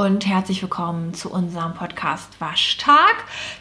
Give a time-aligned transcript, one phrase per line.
[0.00, 3.16] Und herzlich willkommen zu unserem Podcast Waschtag.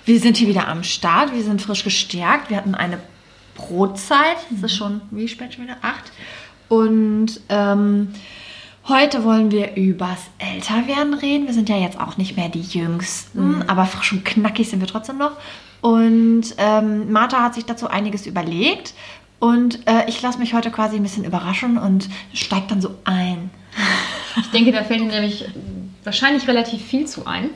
[0.06, 1.34] Wir sind hier wieder am Start.
[1.34, 2.50] Wir sind frisch gestärkt.
[2.50, 2.98] Wir hatten eine
[3.56, 4.38] Brotzeit.
[4.56, 5.76] Es ist schon, wie spät schon wieder?
[5.82, 6.14] Acht.
[6.70, 8.14] Und ähm,
[8.88, 11.46] heute wollen wir übers Älterwerden reden.
[11.46, 14.88] Wir sind ja jetzt auch nicht mehr die Jüngsten, aber frisch und knackig sind wir
[14.88, 15.34] trotzdem noch.
[15.82, 18.94] Und ähm, Martha hat sich dazu einiges überlegt.
[19.40, 23.50] Und äh, ich lasse mich heute quasi ein bisschen überraschen und steige dann so ein.
[24.38, 25.46] Ich denke, da fällt Ihnen nämlich
[26.04, 27.50] wahrscheinlich relativ viel zu ein.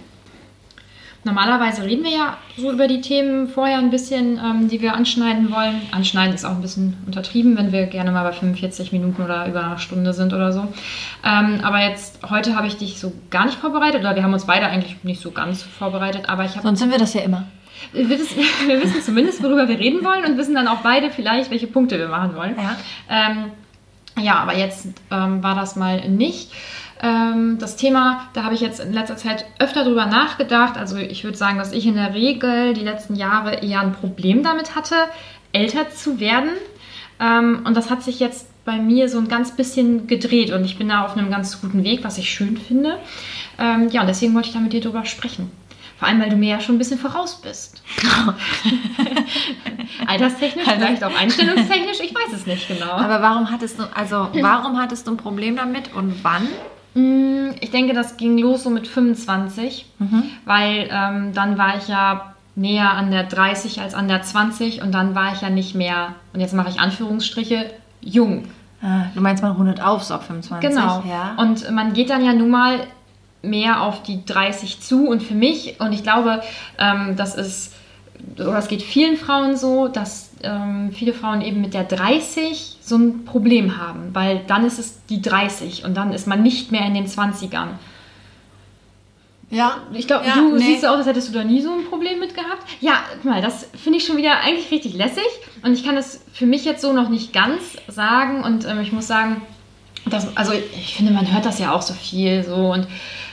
[1.25, 5.51] Normalerweise reden wir ja so über die Themen vorher ein bisschen, ähm, die wir anschneiden
[5.51, 5.81] wollen.
[5.91, 9.63] Anschneiden ist auch ein bisschen untertrieben, wenn wir gerne mal bei 45 Minuten oder über
[9.63, 10.67] eine Stunde sind oder so.
[11.23, 14.45] Ähm, aber jetzt, heute habe ich dich so gar nicht vorbereitet, oder wir haben uns
[14.45, 17.45] beide eigentlich nicht so ganz vorbereitet, aber ich habe Sonst sind wir das ja immer.
[17.93, 21.51] wir wissen, wir wissen zumindest, worüber wir reden wollen und wissen dann auch beide vielleicht,
[21.51, 22.55] welche Punkte wir machen wollen.
[22.57, 22.75] Ja.
[23.09, 23.51] Ähm,
[24.21, 26.51] ja, aber jetzt ähm, war das mal nicht.
[27.03, 30.77] Ähm, das Thema, da habe ich jetzt in letzter Zeit öfter drüber nachgedacht.
[30.77, 34.41] Also ich würde sagen, dass ich in der Regel die letzten Jahre eher ein Problem
[34.41, 34.95] damit hatte,
[35.51, 36.51] älter zu werden.
[37.19, 40.77] Ähm, und das hat sich jetzt bei mir so ein ganz bisschen gedreht und ich
[40.77, 42.97] bin da auf einem ganz guten Weg, was ich schön finde.
[43.59, 45.51] Ähm, ja, und deswegen wollte ich da mit dir drüber sprechen.
[45.99, 47.83] Vor allem, weil du mir ja schon ein bisschen voraus bist.
[50.07, 52.91] Alterstechnisch, vielleicht auch einstellungstechnisch, ich weiß es nicht genau.
[52.91, 56.47] Aber warum hattest du, also warum hattest du ein Problem damit und wann?
[56.93, 59.85] Mm, Ich denke, das ging los so mit 25,
[60.45, 64.91] weil ähm, dann war ich ja näher an der 30 als an der 20 und
[64.91, 67.65] dann war ich ja nicht mehr, und jetzt mache ich Anführungsstriche,
[68.01, 68.43] jung.
[68.81, 70.69] Ah, Du meinst, man rundet auf, so ab 25.
[70.69, 71.03] Genau.
[71.09, 71.35] Ja.
[71.37, 72.79] Und man geht dann ja nun mal
[73.41, 76.41] mehr auf die 30 zu und für mich, und ich glaube,
[76.77, 77.73] ähm, das ist,
[78.37, 82.97] oder es geht vielen Frauen so, dass ähm, viele Frauen eben mit der 30 so
[82.97, 86.85] ein Problem haben, weil dann ist es die 30 und dann ist man nicht mehr
[86.85, 87.67] in den 20ern.
[89.49, 89.77] ja.
[89.93, 90.59] Ich glaube, Ja, du nee.
[90.65, 92.63] siehst so aus, als hättest du da nie so ein Problem mit gehabt.
[92.81, 95.23] Ja, guck mal, das finde ich schon wieder eigentlich richtig lässig.
[95.63, 98.43] Und ich kann es für mich jetzt so noch nicht ganz sagen.
[98.43, 99.41] Und ähm, ich muss sagen,
[100.05, 102.55] dass, also ich finde, man hört das ja auch so viel so.
[102.73, 102.87] Und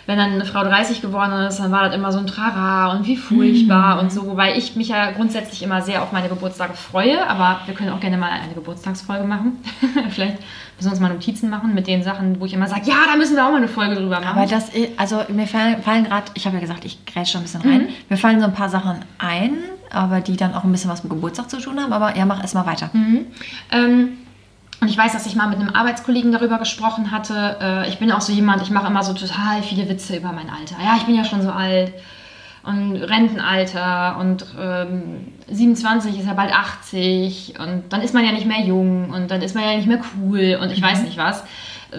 [0.07, 3.07] wenn dann eine Frau 30 geworden ist, dann war das immer so ein Trara und
[3.07, 4.01] wie furchtbar Mhm.
[4.01, 4.27] und so.
[4.27, 7.29] Wobei ich mich ja grundsätzlich immer sehr auf meine Geburtstage freue.
[7.29, 9.59] Aber wir können auch gerne mal eine Geburtstagsfolge machen.
[10.11, 10.39] Vielleicht
[10.77, 13.17] müssen wir uns mal Notizen machen mit den Sachen, wo ich immer sage, ja, da
[13.17, 14.39] müssen wir auch mal eine Folge drüber machen.
[14.39, 17.45] Aber das, also mir fallen, fallen gerade, ich habe ja gesagt, ich grätsche schon ein
[17.45, 17.89] bisschen rein.
[18.09, 19.59] Mir fallen so ein paar Sachen ein,
[19.93, 21.93] aber die dann auch ein bisschen was mit Geburtstag zu tun haben.
[21.93, 22.91] Aber ja, mach erst mal weiter.
[23.73, 24.09] Ähm,
[24.81, 27.57] und ich weiß, dass ich mal mit einem Arbeitskollegen darüber gesprochen hatte.
[27.61, 30.49] Äh, ich bin auch so jemand, ich mache immer so total viele Witze über mein
[30.49, 30.77] Alter.
[30.83, 31.93] Ja, ich bin ja schon so alt.
[32.63, 38.45] Und Rentenalter und ähm, 27 ist ja bald 80 und dann ist man ja nicht
[38.45, 41.43] mehr jung und dann ist man ja nicht mehr cool und ich weiß nicht was.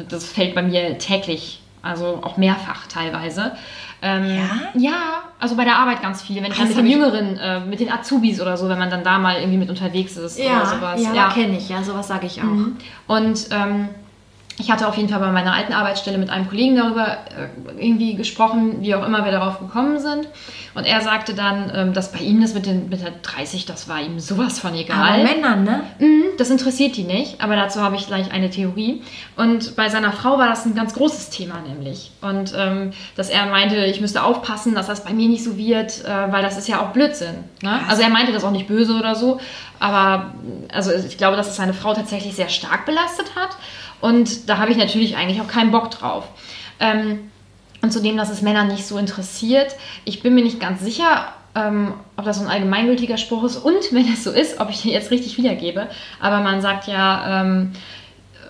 [0.09, 3.53] Das fällt bei mir täglich, also auch mehrfach teilweise.
[4.01, 4.49] Ähm, Ja?
[4.73, 5.01] Ja,
[5.39, 6.37] also bei der Arbeit ganz viel.
[6.43, 9.03] Wenn ich Das mit den Jüngeren, äh, mit den Azubis oder so, wenn man dann
[9.03, 11.01] da mal irgendwie mit unterwegs ist oder sowas.
[11.13, 12.45] ja, kenne ich, ja, sowas sage ich auch.
[13.07, 13.89] Und ähm,
[14.61, 18.13] ich hatte auf jeden Fall bei meiner alten Arbeitsstelle mit einem Kollegen darüber äh, irgendwie
[18.13, 20.27] gesprochen, wie auch immer wir darauf gekommen sind.
[20.75, 23.89] Und er sagte dann, ähm, dass bei ihm das mit, den, mit der 30, das
[23.89, 25.23] war ihm sowas von Aber egal.
[25.23, 25.81] Männern, ne?
[25.99, 29.01] Mhm, das interessiert die nicht, aber dazu habe ich gleich eine Theorie.
[29.35, 32.11] Und bei seiner Frau war das ein ganz großes Thema nämlich.
[32.21, 36.05] Und ähm, dass er meinte, ich müsste aufpassen, dass das bei mir nicht so wird,
[36.05, 37.35] äh, weil das ist ja auch Blödsinn.
[37.63, 37.79] Ne?
[37.89, 39.39] Also er meinte das auch nicht böse oder so,
[39.79, 40.35] aber
[40.71, 43.57] also ich glaube, dass es seine Frau tatsächlich sehr stark belastet hat.
[44.01, 46.25] Und da habe ich natürlich eigentlich auch keinen Bock drauf.
[46.79, 47.31] Ähm,
[47.81, 49.75] und zudem, dass es Männer nicht so interessiert.
[50.05, 51.25] Ich bin mir nicht ganz sicher,
[51.55, 54.81] ähm, ob das so ein allgemeingültiger Spruch ist und wenn es so ist, ob ich
[54.83, 55.87] den jetzt richtig wiedergebe.
[56.19, 57.71] Aber man sagt ja, ähm,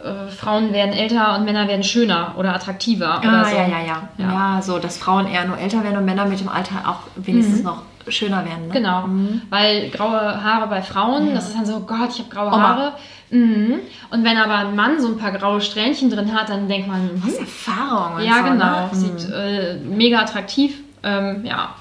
[0.04, 3.56] äh, Frauen werden älter und Männer werden schöner oder attraktiver oder Ah, so.
[3.56, 4.62] ja, ja, ja, ja.
[4.62, 7.84] so, dass Frauen eher nur älter werden und Männer mit dem Alter auch wenigstens noch
[8.12, 8.68] schöner werden.
[8.68, 8.74] Ne?
[8.74, 9.06] Genau,
[9.50, 12.68] weil graue Haare bei Frauen, das ist dann so, Gott, ich habe graue Oma.
[12.68, 12.94] Haare.
[13.30, 13.80] Mhm.
[14.10, 17.10] Und wenn aber ein Mann so ein paar graue Strähnchen drin hat, dann denkt man,
[17.24, 18.90] hm, Erfahrung und ja so, genau, Ne?
[18.92, 20.80] sieht äh, mega attraktiv.
[21.04, 21.74] Ähm, ja,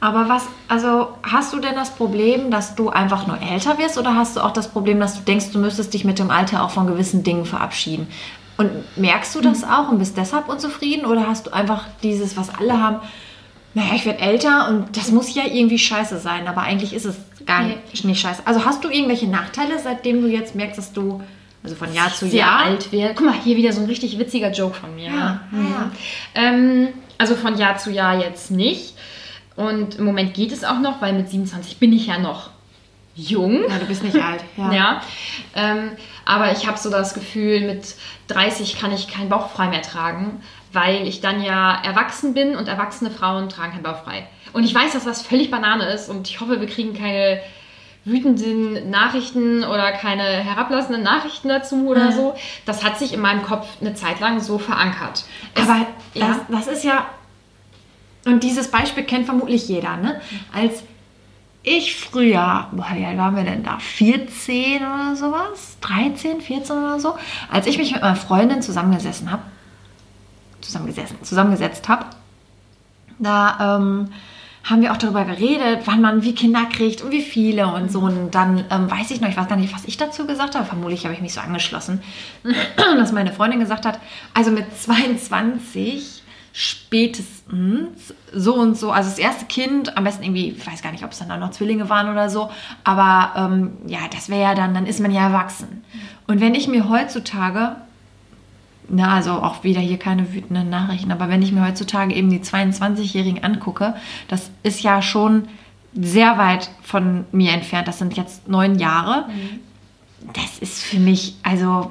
[0.00, 4.14] Aber was, also hast du denn das Problem, dass du einfach nur älter wirst oder
[4.14, 6.70] hast du auch das Problem, dass du denkst, du müsstest dich mit dem Alter auch
[6.70, 8.06] von gewissen Dingen verabschieden?
[8.58, 12.50] Und merkst du das auch und bist deshalb unzufrieden oder hast du einfach dieses, was
[12.54, 12.96] alle haben,
[13.78, 17.16] naja, ich werde älter und das muss ja irgendwie scheiße sein, aber eigentlich ist es
[17.46, 17.76] gar Nee.
[17.90, 18.42] nicht, nicht scheiße.
[18.44, 21.22] Also hast du irgendwelche Nachteile, seitdem du jetzt merkst, dass du,
[21.62, 23.12] also von Jahr zu sehr Jahr alt wäre.
[23.14, 25.06] Guck mal, hier wieder so ein richtig witziger Joke von mir.
[25.06, 25.90] Ja, ja, ja.
[26.34, 26.88] Ähm,
[27.18, 28.94] also von Jahr zu Jahr jetzt nicht.
[29.56, 32.50] Und im Moment geht es auch noch, weil mit 27 bin ich ja noch
[33.16, 33.62] jung.
[33.68, 34.44] Ja, du bist nicht alt.
[34.56, 34.72] Ja.
[34.72, 35.02] Ja,
[35.56, 35.90] ähm,
[36.28, 37.94] aber ich habe so das Gefühl, mit
[38.28, 40.40] 30 kann ich keinen Bauch frei mehr tragen.
[40.70, 44.26] weil ich dann ja erwachsen bin und erwachsene Frauen tragen kein Bauchfrei.
[44.52, 47.40] Und ich weiß, dass das völlig Banane ist und ich hoffe, wir kriegen keine
[48.04, 52.12] wütenden Nachrichten oder keine herablassenden Nachrichten dazu oder Mhm.
[52.12, 52.34] so.
[52.66, 55.24] Das hat sich in meinem Kopf eine Zeit lang so verankert.
[55.54, 56.40] Es- Aber das, ja.
[56.50, 57.06] das ist ja.
[58.26, 60.20] Und dieses Beispiel kennt vermutlich jeder, ne?
[60.54, 60.82] Als
[61.68, 63.78] ich früher, boah, wie alt waren wir denn da?
[63.78, 65.76] 14 oder sowas?
[65.80, 67.16] 13, 14 oder so?
[67.50, 69.42] Als ich mich mit meiner Freundin zusammengesessen habe,
[70.60, 72.06] zusammengesessen, zusammengesetzt habe,
[73.18, 74.08] da ähm,
[74.64, 78.00] haben wir auch darüber geredet, wann man wie Kinder kriegt und wie viele und so.
[78.00, 80.66] Und dann ähm, weiß ich noch, ich weiß gar nicht, was ich dazu gesagt habe.
[80.66, 82.02] Vermutlich habe ich mich so angeschlossen,
[82.76, 83.98] dass meine Freundin gesagt hat,
[84.34, 86.22] also mit 22
[86.58, 91.04] spätestens so und so, also das erste Kind, am besten irgendwie, ich weiß gar nicht,
[91.04, 92.50] ob es dann auch noch Zwillinge waren oder so,
[92.82, 95.84] aber ähm, ja, das wäre ja dann, dann ist man ja erwachsen.
[96.26, 97.76] Und wenn ich mir heutzutage
[98.88, 102.40] na, also auch wieder hier keine wütenden Nachrichten, aber wenn ich mir heutzutage eben die
[102.40, 103.94] 22-Jährigen angucke,
[104.26, 105.46] das ist ja schon
[105.94, 107.86] sehr weit von mir entfernt.
[107.86, 109.28] Das sind jetzt neun Jahre.
[110.32, 111.90] Das ist für mich, also,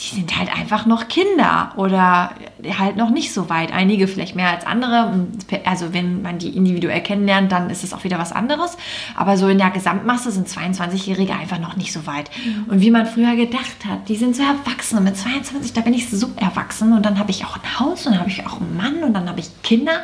[0.00, 2.32] die sind halt einfach noch Kinder oder
[2.78, 3.72] halt noch nicht so weit.
[3.72, 5.26] Einige vielleicht mehr als andere.
[5.64, 8.76] Also, wenn man die individuell kennenlernt, dann ist es auch wieder was anderes.
[9.14, 12.30] Aber so in der Gesamtmasse sind 22-Jährige einfach noch nicht so weit.
[12.68, 14.98] Und wie man früher gedacht hat, die sind so erwachsen.
[14.98, 16.92] Und mit 22, da bin ich so erwachsen.
[16.92, 19.14] Und dann habe ich auch ein Haus und dann habe ich auch einen Mann und
[19.14, 20.00] dann habe ich Kinder.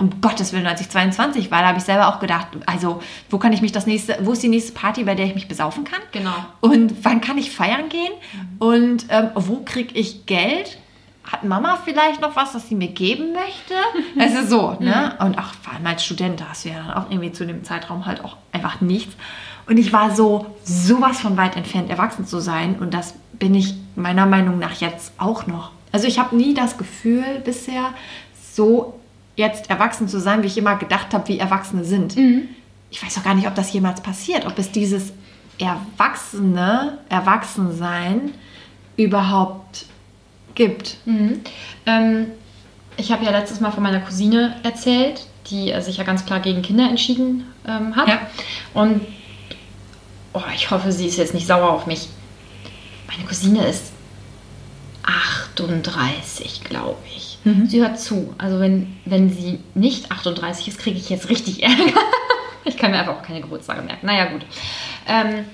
[0.00, 3.38] Um Gottes Willen, als ich 22 war, da habe ich selber auch gedacht, also wo
[3.38, 5.84] kann ich mich das nächste, wo ist die nächste Party, bei der ich mich besaufen
[5.84, 6.00] kann?
[6.12, 6.34] Genau.
[6.60, 8.12] Und wann kann ich feiern gehen?
[8.58, 10.78] Und ähm, wo kriege ich Geld?
[11.22, 13.74] Hat Mama vielleicht noch was, das sie mir geben möchte?
[14.18, 15.14] Also so, ne?
[15.20, 17.62] Und auch vor allem als Student, da hast du ja dann auch irgendwie zu dem
[17.62, 19.14] Zeitraum halt auch einfach nichts.
[19.66, 22.76] Und ich war so sowas von weit entfernt, erwachsen zu sein.
[22.80, 25.70] Und das bin ich meiner Meinung nach jetzt auch noch.
[25.92, 27.92] Also ich habe nie das Gefühl bisher,
[28.52, 28.99] so
[29.36, 32.16] jetzt erwachsen zu sein, wie ich immer gedacht habe, wie Erwachsene sind.
[32.90, 35.12] Ich weiß auch gar nicht, ob das jemals passiert, ob es dieses
[35.58, 38.32] Erwachsene, Erwachsensein
[38.96, 39.86] überhaupt
[40.54, 40.96] gibt.
[41.04, 41.40] Mhm.
[41.86, 42.26] Ähm,
[42.96, 46.40] ich habe ja letztes Mal von meiner Cousine erzählt, die äh, sich ja ganz klar
[46.40, 48.08] gegen Kinder entschieden ähm, hat.
[48.08, 48.20] Ja.
[48.74, 49.02] Und
[50.32, 52.08] oh, ich hoffe, sie ist jetzt nicht sauer auf mich.
[53.08, 53.92] Meine Cousine ist
[55.02, 57.29] 38, glaube ich.
[57.44, 57.66] Mhm.
[57.66, 58.34] Sie hört zu.
[58.38, 62.00] Also wenn, wenn sie nicht 38 ist, kriege ich jetzt richtig Ärger.
[62.64, 64.06] ich kann mir einfach auch keine Geburtstage merken.
[64.06, 64.42] Naja, gut.
[65.08, 65.44] Ähm,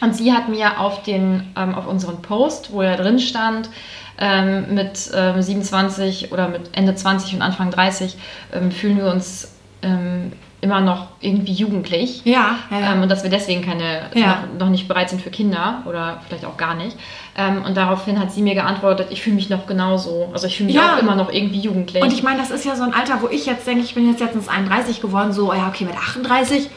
[0.00, 3.70] und sie hat mir auf, den, ähm, auf unseren Post, wo ja drin stand,
[4.18, 8.16] ähm, mit ähm, 27 oder mit Ende 20 und Anfang 30
[8.52, 9.52] ähm, fühlen wir uns
[9.82, 10.32] ähm,
[10.62, 12.22] immer noch irgendwie jugendlich.
[12.24, 12.92] Ja, ja, ja.
[12.94, 14.44] Ähm, und dass wir deswegen keine, Ja.
[14.54, 16.96] noch, noch nicht bereit sind für Kinder oder vielleicht auch gar nicht.
[17.36, 20.30] Ähm, und daraufhin hat sie mir geantwortet, ich fühle mich noch genauso.
[20.32, 20.94] Also ich fühle mich Ja.
[20.94, 22.00] auch immer noch irgendwie jugendlich.
[22.02, 24.08] Und ich meine, das ist ja so ein Alter, wo ich jetzt denke, ich bin
[24.08, 26.70] jetzt letztens 31 geworden, so, ja, okay, mit 38,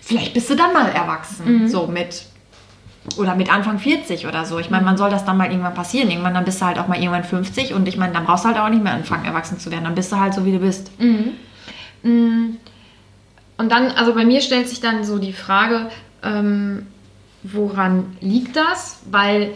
[0.00, 1.68] vielleicht bist du dann mal erwachsen.
[1.68, 2.24] So mit,
[3.16, 4.58] oder mit Anfang 40 oder so.
[4.58, 6.10] Ich meine, man soll das dann mal irgendwann passieren.
[6.10, 8.48] Irgendwann, dann bist du halt auch mal irgendwann 50 und ich meine, dann brauchst du
[8.48, 9.84] halt auch nicht mehr anfangen, erwachsen zu werden.
[9.84, 10.90] Dann bist du halt so, wie du bist.
[12.02, 12.56] Mm.
[13.60, 15.90] Und dann, also bei mir stellt sich dann so die Frage,
[16.22, 16.86] ähm,
[17.42, 19.02] woran liegt das?
[19.10, 19.52] Weil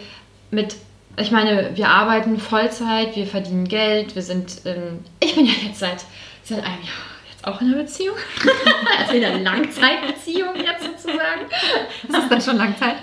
[0.51, 0.75] mit,
[1.17, 5.79] ich meine, wir arbeiten Vollzeit, wir verdienen Geld, wir sind, ähm, ich bin ja jetzt
[5.79, 6.05] seit,
[6.43, 8.15] seit einem Jahr jetzt auch in einer Beziehung.
[8.99, 11.41] also in einer Langzeitbeziehung jetzt sozusagen.
[12.03, 12.97] Ist das dann schon Langzeit?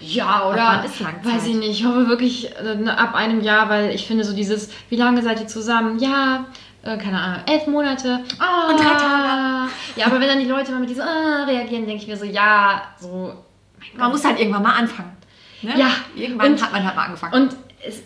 [0.00, 1.32] Ja, oder ist Langzeit?
[1.32, 1.78] weiß ich nicht.
[1.78, 5.38] Ich hoffe wirklich äh, ab einem Jahr, weil ich finde so dieses, wie lange seid
[5.38, 6.00] ihr zusammen?
[6.00, 6.46] Ja,
[6.82, 8.20] äh, keine Ahnung, elf Monate.
[8.38, 8.70] Ah.
[8.70, 9.70] Und drei Tage.
[9.96, 12.24] Ja, aber wenn dann die Leute mal mit diesem ah, reagieren, denke ich mir so,
[12.24, 13.34] ja, so.
[13.78, 15.16] mein Man muss halt irgendwann mal anfangen.
[15.62, 15.74] Ne?
[15.76, 17.34] Ja, Irgendwann und- hat man halt mal angefangen.
[17.34, 17.56] Und
[17.86, 18.02] es,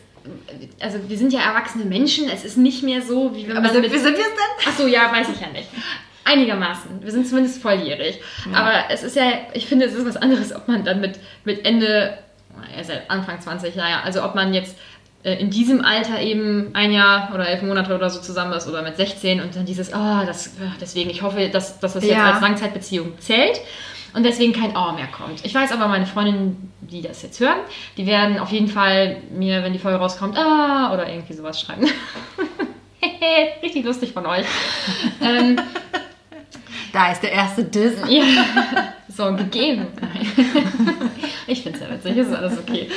[0.81, 2.28] also wir sind ja erwachsene Menschen.
[2.28, 4.66] Es ist nicht mehr so, wie wenn Aber man sind, wie sind wir es denn?
[4.69, 5.69] Ach so, ja, weiß ich ja nicht.
[6.25, 7.02] Einigermaßen.
[7.02, 8.21] Wir sind zumindest volljährig.
[8.50, 8.59] Ja.
[8.59, 11.64] Aber es ist ja, ich finde, es ist was anderes, ob man dann mit, mit
[11.66, 12.19] Ende,
[12.75, 14.76] er ist ja Anfang 20, naja, also ob man jetzt
[15.33, 18.97] in diesem Alter eben ein Jahr oder elf Monate oder so zusammen ist oder mit
[18.97, 20.50] 16 und dann dieses, oh, das, äh,
[20.81, 22.33] deswegen, ich hoffe, dass, dass das jetzt Ja.
[22.33, 23.61] als Langzeitbeziehung zählt
[24.14, 25.45] und deswegen kein Oh mehr kommt.
[25.45, 27.57] Ich weiß aber, meine Freundinnen, die das jetzt hören,
[27.97, 31.87] die werden auf jeden Fall mir, wenn die Folge rauskommt, ah, oder irgendwie sowas schreiben.
[33.62, 34.45] Richtig lustig von euch.
[35.23, 35.59] ähm,
[36.93, 37.95] Da ist der erste Diss.
[38.09, 38.23] ja,
[39.16, 39.87] so gegeben.
[41.47, 42.88] ich finde es ja witzig, ist alles okay.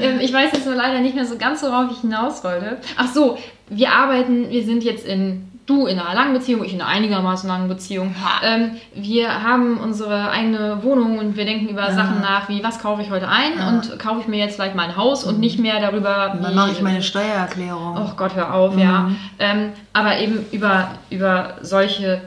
[0.00, 2.78] Ähm, ich weiß jetzt nur leider nicht mehr so ganz, worauf ich hinaus wollte.
[2.96, 3.38] Ach so,
[3.68, 7.48] wir arbeiten, wir sind jetzt in du in einer langen Beziehung, ich in einer einigermaßen
[7.48, 8.14] langen Beziehung.
[8.42, 13.00] Ähm, wir haben unsere eigene Wohnung und wir denken über Sachen nach, wie was kaufe
[13.00, 15.80] ich heute ein und kaufe ich mir jetzt vielleicht mal ein Haus und nicht mehr
[15.80, 17.96] darüber, Dann wie- mache ich meine Steuererklärung.
[17.98, 19.10] Oh Gott, hör auf, ja.
[19.38, 22.20] Ähm, aber eben über, über solche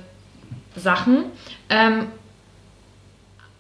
[0.75, 1.25] Sachen.
[1.70, 2.08] Ähm,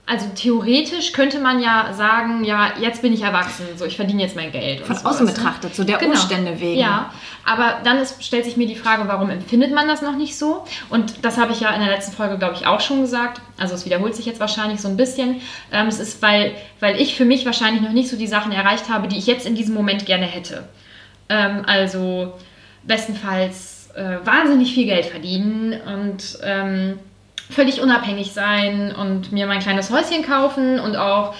[0.09, 4.37] also theoretisch könnte man ja sagen, ja, jetzt bin ich erwachsen, so ich verdiene jetzt
[4.37, 4.79] mein Geld.
[4.79, 5.33] Von außen ne?
[5.33, 6.79] betrachtet, so der Umstände wegen.
[6.79, 7.11] Ja,
[7.45, 10.63] aber dann ist, stellt sich mir die Frage, warum empfindet man das noch nicht so?
[10.89, 13.41] Und das habe ich ja in der letzten Folge, glaube ich, auch schon gesagt.
[13.57, 15.41] Also es wiederholt sich jetzt wahrscheinlich so ein bisschen.
[15.73, 18.87] Ähm, es ist, weil, weil ich für mich wahrscheinlich noch nicht so die Sachen erreicht
[18.87, 20.69] habe, die ich jetzt in diesem Moment gerne hätte.
[21.27, 22.33] Ähm, also
[22.83, 26.99] bestenfalls äh, wahnsinnig viel Geld verdienen und ähm,
[27.49, 31.33] völlig unabhängig sein und mir mein kleines Häuschen kaufen und auch,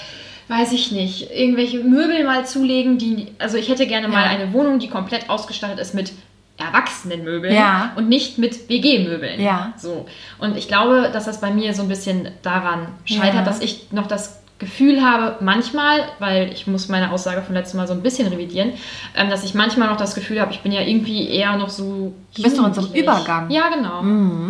[0.48, 4.30] weiß ich nicht, irgendwelche Möbel mal zulegen, die, also ich hätte gerne mal Ja.
[4.30, 6.14] eine Wohnung, die komplett ausgestattet ist mit
[6.58, 7.92] Erwachsenenmöbeln Ja.
[7.96, 9.40] und nicht mit WG-Möbeln.
[9.42, 9.74] Ja.
[9.78, 10.06] So.
[10.40, 13.42] Und ich glaube, dass das bei mir so ein bisschen daran scheitert, Ja.
[13.44, 17.86] dass ich noch das Gefühl habe, manchmal, weil ich muss meine Aussage vom letzten Mal
[17.88, 18.72] so ein bisschen revidieren,
[19.16, 22.14] ähm, dass ich manchmal noch das Gefühl habe, ich bin ja irgendwie eher noch so.
[22.36, 22.94] Du bist doch in so einem.
[22.94, 23.52] Übergang.
[23.52, 24.04] Ja, genau.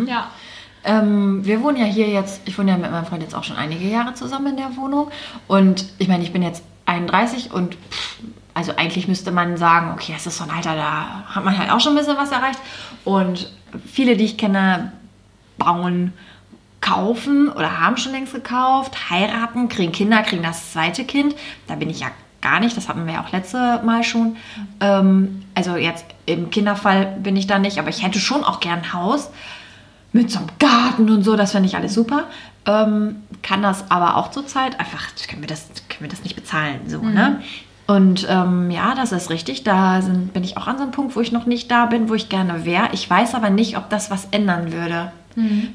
[0.09, 0.31] Ja.
[0.87, 3.57] Ähm, wir wohnen ja hier jetzt, ich wohne ja mit meinem Freund jetzt auch schon
[3.57, 5.11] einige Jahre zusammen in der Wohnung.
[5.47, 8.17] Und ich meine, ich bin jetzt 31 und pff,
[8.53, 11.69] also eigentlich müsste man sagen, okay, das ist so ein Alter, da hat man halt
[11.71, 12.59] auch schon ein bisschen was erreicht.
[13.03, 13.51] Und
[13.85, 14.93] viele, die ich kenne,
[15.57, 16.13] bauen,
[16.79, 21.35] kaufen oder haben schon längst gekauft, heiraten, kriegen Kinder, kriegen das zweite Kind.
[21.67, 22.07] Da bin ich ja
[22.41, 24.37] gar nicht, das hatten wir ja auch letzte Mal schon.
[24.79, 28.79] Ähm, also jetzt im Kinderfall bin ich da nicht, aber ich hätte schon auch gern
[28.79, 29.29] ein Haus
[30.13, 32.25] mit so einem Garten und so, das finde ich alles super.
[32.65, 36.81] Ähm, kann das aber auch zurzeit einfach, können wir das, können wir das nicht bezahlen,
[36.87, 37.41] so, ne?
[37.87, 39.63] Und ähm, ja, das ist richtig.
[39.63, 42.09] Da sind, bin ich auch an so einem Punkt, wo ich noch nicht da bin,
[42.09, 42.89] wo ich gerne wäre.
[42.91, 45.13] Ich weiß aber nicht, ob das was ändern würde.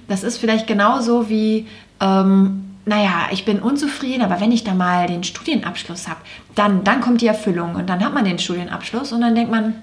[0.08, 1.66] Das ist vielleicht genauso wie,
[2.00, 6.20] ähm, naja, ich bin unzufrieden, aber wenn ich da mal den Studienabschluss habe,
[6.54, 9.74] dann, dann kommt die Erfüllung und dann hat man den Studienabschluss und dann denkt man,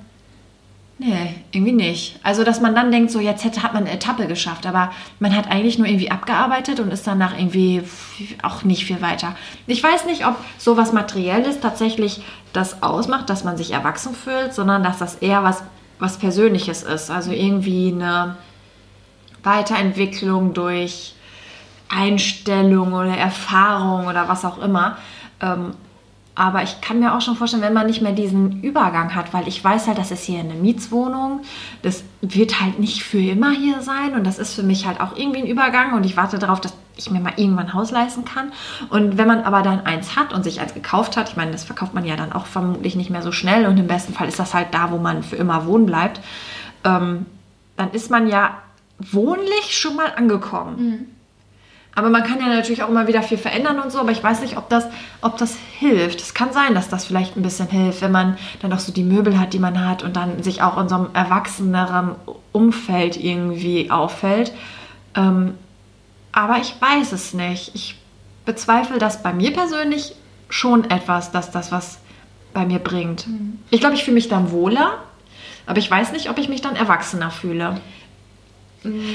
[1.02, 2.20] Nee, irgendwie nicht.
[2.24, 5.34] Also, dass man dann denkt, so jetzt hätte, hat man eine Etappe geschafft, aber man
[5.34, 7.84] hat eigentlich nur irgendwie abgearbeitet und ist danach irgendwie
[8.44, 9.34] auch nicht viel weiter.
[9.66, 14.84] Ich weiß nicht, ob sowas Materielles tatsächlich das ausmacht, dass man sich erwachsen fühlt, sondern
[14.84, 15.64] dass das eher was,
[16.00, 17.10] was Persönliches ist.
[17.10, 18.36] Also irgendwie eine
[19.42, 21.16] Weiterentwicklung durch
[21.88, 24.98] Einstellung oder Erfahrung oder was auch immer.
[25.40, 25.72] Ähm,
[26.36, 29.48] aber ich kann mir auch schon vorstellen, wenn man nicht mehr diesen Übergang hat, weil
[29.48, 31.42] ich weiß halt, das ist hier eine Mietswohnung,
[31.82, 34.14] das wird halt nicht für immer hier sein.
[34.14, 35.94] Und das ist für mich halt auch irgendwie ein Übergang.
[35.94, 38.54] Und ich warte darauf, dass ich mir mal irgendwann ein Haus leisten kann.
[38.90, 41.66] Und wenn man aber dann eins hat und sich eins gekauft hat, ich meine, das
[41.66, 43.66] verkauft man ja dann auch vermutlich nicht mehr so schnell.
[43.66, 46.22] Und im besten Fall ist das halt da, wo man für immer wohnen bleibt,
[46.86, 47.26] ähm,
[47.76, 48.58] dann ist man ja
[48.98, 50.76] wohnlich schon mal angekommen.
[51.96, 54.42] Aber man kann ja natürlich auch immer wieder viel verändern und so, aber ich weiß
[54.42, 54.86] nicht, ob das,
[55.22, 56.22] ob das hilft.
[56.22, 59.04] Es kann sein, dass das vielleicht ein bisschen hilft, wenn man dann auch so die
[59.04, 62.16] Möbel hat, die man hat und dann sich auch in so einem erwachseneren
[62.52, 64.54] Umfeld irgendwie auffällt.
[65.16, 65.56] Ähm,
[66.32, 67.72] aber ich weiß es nicht.
[67.74, 67.98] Ich
[68.46, 70.16] bezweifle das bei mir persönlich
[70.50, 72.00] schon etwas, dass das was
[72.54, 73.28] bei mir bringt.
[73.70, 75.00] Ich glaube, ich fühle mich dann wohler,
[75.66, 77.80] aber ich weiß nicht, ob ich mich dann erwachsener fühle.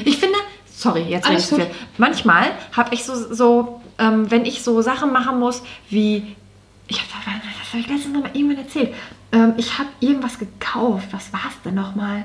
[0.05, 0.37] Ich finde,
[0.75, 1.71] sorry, jetzt Alles ich zu viel.
[1.99, 6.37] Manchmal habe ich so, so ähm, wenn ich so Sachen machen muss, wie,
[6.89, 8.95] ich hab, das habe ich letztens noch mal irgendwann erzählt,
[9.33, 11.09] ähm, ich habe irgendwas gekauft.
[11.11, 12.25] Was war es denn nochmal?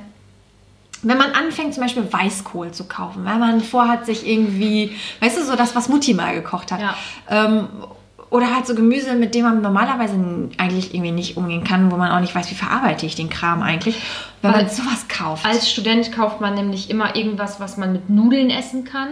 [1.02, 5.46] Wenn man anfängt, zum Beispiel Weißkohl zu kaufen, weil man vorhat, sich irgendwie, weißt du,
[5.46, 6.82] so das, was Mutti mal gekocht hat.
[6.82, 6.96] Ja.
[7.30, 7.68] Ähm,
[8.30, 10.14] oder halt so Gemüse, mit dem man normalerweise
[10.58, 13.62] eigentlich irgendwie nicht umgehen kann, wo man auch nicht weiß, wie verarbeite ich den Kram
[13.64, 14.00] eigentlich.
[14.42, 15.46] Wenn Weil- man sowas kauft.
[15.46, 19.10] Als Student kauft man nämlich immer irgendwas, was man mit Nudeln essen kann.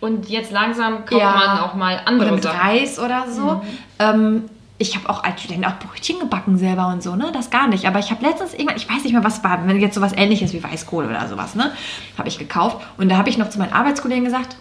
[0.00, 1.32] Und jetzt langsam kauft Ja.
[1.32, 2.58] man auch mal andere oder mit Sachen.
[2.60, 3.62] Reis oder so.
[4.00, 4.44] Ähm,
[4.78, 7.30] ich habe auch als Student auch Brötchen gebacken selber und so, ne?
[7.32, 7.86] Das gar nicht.
[7.86, 10.52] Aber ich habe letztens irgendwann, ich weiß nicht mehr, was war, wenn jetzt sowas ähnliches
[10.54, 11.70] wie Weißkohl oder sowas, ne?
[12.18, 12.78] Habe ich gekauft.
[12.98, 14.56] Und da habe ich noch zu meinen Arbeitskollegen gesagt,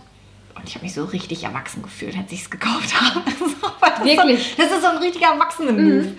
[0.61, 3.21] und ich habe mich so richtig erwachsen gefühlt, als ich es gekauft habe.
[3.25, 4.55] Das Wirklich?
[4.55, 6.15] So, das ist so ein richtiger Erwachsenen-Move.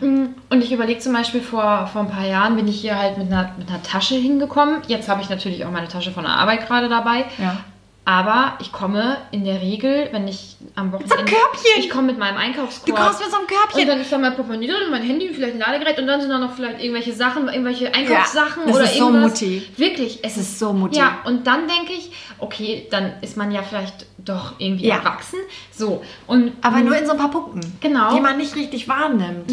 [0.00, 3.28] Und ich überlege zum Beispiel, vor, vor ein paar Jahren bin ich hier halt mit
[3.28, 4.82] einer, mit einer Tasche hingekommen.
[4.88, 7.26] Jetzt habe ich natürlich auch meine Tasche von der Arbeit gerade dabei.
[7.38, 7.58] Ja.
[8.06, 11.16] Aber ich komme in der Regel, wenn ich am Wochenende...
[11.16, 11.70] einem Körbchen.
[11.78, 12.86] Ich komme mit meinem Einkaufskorb.
[12.86, 13.88] Du kommst mit so einem Und Körbchen.
[13.88, 16.20] dann ist da mein Portemonnaie drin und mein Handy und vielleicht ein Ladegerät und dann
[16.20, 19.30] sind da noch vielleicht irgendwelche Sachen, irgendwelche Einkaufssachen das oder ist so irgendwas.
[19.40, 19.62] Mutti.
[19.78, 20.98] Wirklich, es ist so Mutti.
[20.98, 24.96] Ja, und dann denke ich, okay, dann ist man ja vielleicht doch irgendwie Ja.
[24.96, 25.38] erwachsen.
[25.72, 27.60] So, und Aber nur in so ein paar Punkten.
[27.80, 28.14] Genau.
[28.14, 29.50] Die man nicht richtig wahrnimmt.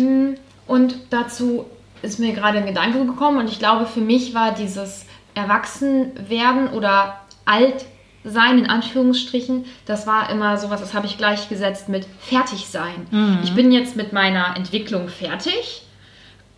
[0.68, 1.66] und dazu
[2.02, 5.06] ist mir gerade ein Gedanke gekommen und ich glaube, für mich war dieses
[5.36, 7.86] erwachsen werden oder alt
[8.24, 13.08] sein, in Anführungsstrichen, das war immer sowas, das habe ich gleichgesetzt mit fertig sein.
[13.12, 13.40] Mhm.
[13.44, 15.82] Ich bin jetzt mit meiner Entwicklung fertig.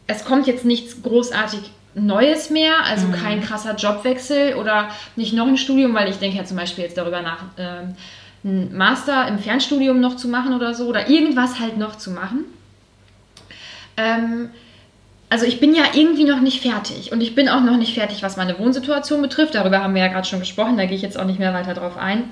[0.08, 1.62] Es kommt jetzt nichts großartig
[1.96, 3.12] Neues mehr, also Mhm.
[3.14, 6.98] kein krasser Jobwechsel oder nicht noch ein Studium, weil ich denke ja zum Beispiel jetzt
[6.98, 7.96] darüber nach, ähm,
[8.44, 12.46] einen Master im Fernstudium noch zu machen oder so oder irgendwas halt noch zu machen.
[13.96, 14.50] Ähm,
[15.34, 18.22] also ich bin ja irgendwie noch nicht fertig und ich bin auch noch nicht fertig,
[18.22, 19.56] was meine Wohnsituation betrifft.
[19.56, 21.74] Darüber haben wir ja gerade schon gesprochen, da gehe ich jetzt auch nicht mehr weiter
[21.74, 22.26] drauf ein.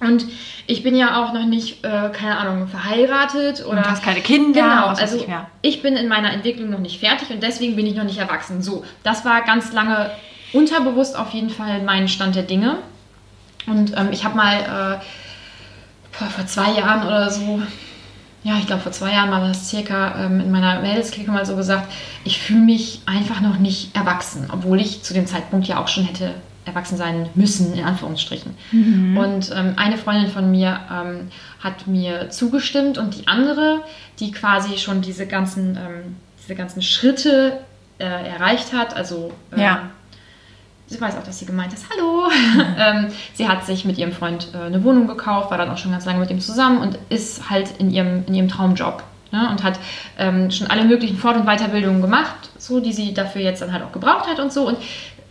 [0.00, 0.26] Und
[0.66, 4.60] ich bin ja auch noch nicht, äh, keine Ahnung, verheiratet oder Und hast keine Kinder,
[4.60, 5.28] Genau, also ich
[5.60, 8.60] ich bin in meiner Entwicklung noch nicht fertig und deswegen bin ich noch nicht erwachsen.
[8.60, 10.10] So, das war ganz lange
[10.52, 12.78] unterbewusst auf jeden Fall mein Stand der Dinge.
[13.68, 14.98] Und ähm, ich habe mal
[16.10, 17.62] äh, vor zwei Jahren oder so,
[18.44, 21.54] ja, ich glaube vor zwei Jahren war das circa ähm, in meiner Mädelsklicke mal so
[21.56, 21.92] gesagt,
[22.24, 26.04] ich fühle mich einfach noch nicht erwachsen, obwohl ich zu dem Zeitpunkt ja auch schon
[26.04, 26.34] hätte
[26.64, 28.54] erwachsen sein müssen, in Anführungsstrichen.
[29.16, 31.28] Und ähm, eine Freundin von mir ähm,
[31.60, 33.82] hat mir zugestimmt und die andere,
[34.20, 37.58] die quasi schon diese ganzen, ähm, diese ganzen Schritte
[37.98, 39.90] äh, erreicht hat, also ähm, Ja.
[40.92, 42.28] Sie weiß auch, dass sie gemeint ist, hallo.
[42.78, 45.90] ähm, sie hat sich mit ihrem Freund äh, eine Wohnung gekauft, war dann auch schon
[45.92, 49.02] ganz lange mit ihm zusammen und ist halt in ihrem, in ihrem Traumjob.
[49.32, 49.48] Ne?
[49.50, 49.78] Und hat
[50.18, 53.82] ähm, schon alle möglichen Fort- und Weiterbildungen gemacht, so die sie dafür jetzt dann halt
[53.82, 54.68] auch gebraucht hat und so.
[54.68, 54.76] Und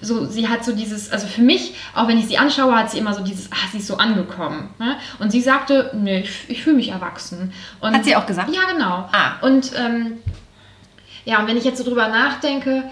[0.01, 2.97] so, sie hat so dieses, also für mich, auch wenn ich sie anschaue, hat sie
[2.97, 4.71] immer so dieses, ah, sie ist so angekommen.
[4.79, 4.97] Ne?
[5.19, 7.53] Und sie sagte, nee, ich, ich fühle mich erwachsen.
[7.79, 8.49] Und Hat sie auch gesagt?
[8.53, 9.07] Ja, genau.
[9.11, 9.33] Ah.
[9.41, 10.13] Und ähm,
[11.23, 12.83] ja, und wenn ich jetzt so drüber nachdenke,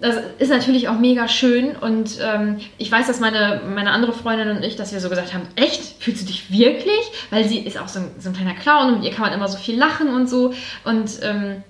[0.00, 4.50] das ist natürlich auch mega schön und ähm, ich weiß, dass meine, meine andere Freundin
[4.50, 7.12] und ich, dass wir so gesagt haben, echt, fühlst du dich wirklich?
[7.30, 9.48] Weil sie ist auch so ein, so ein kleiner Clown und ihr kann man immer
[9.48, 10.52] so viel lachen und so
[10.84, 11.62] und ähm,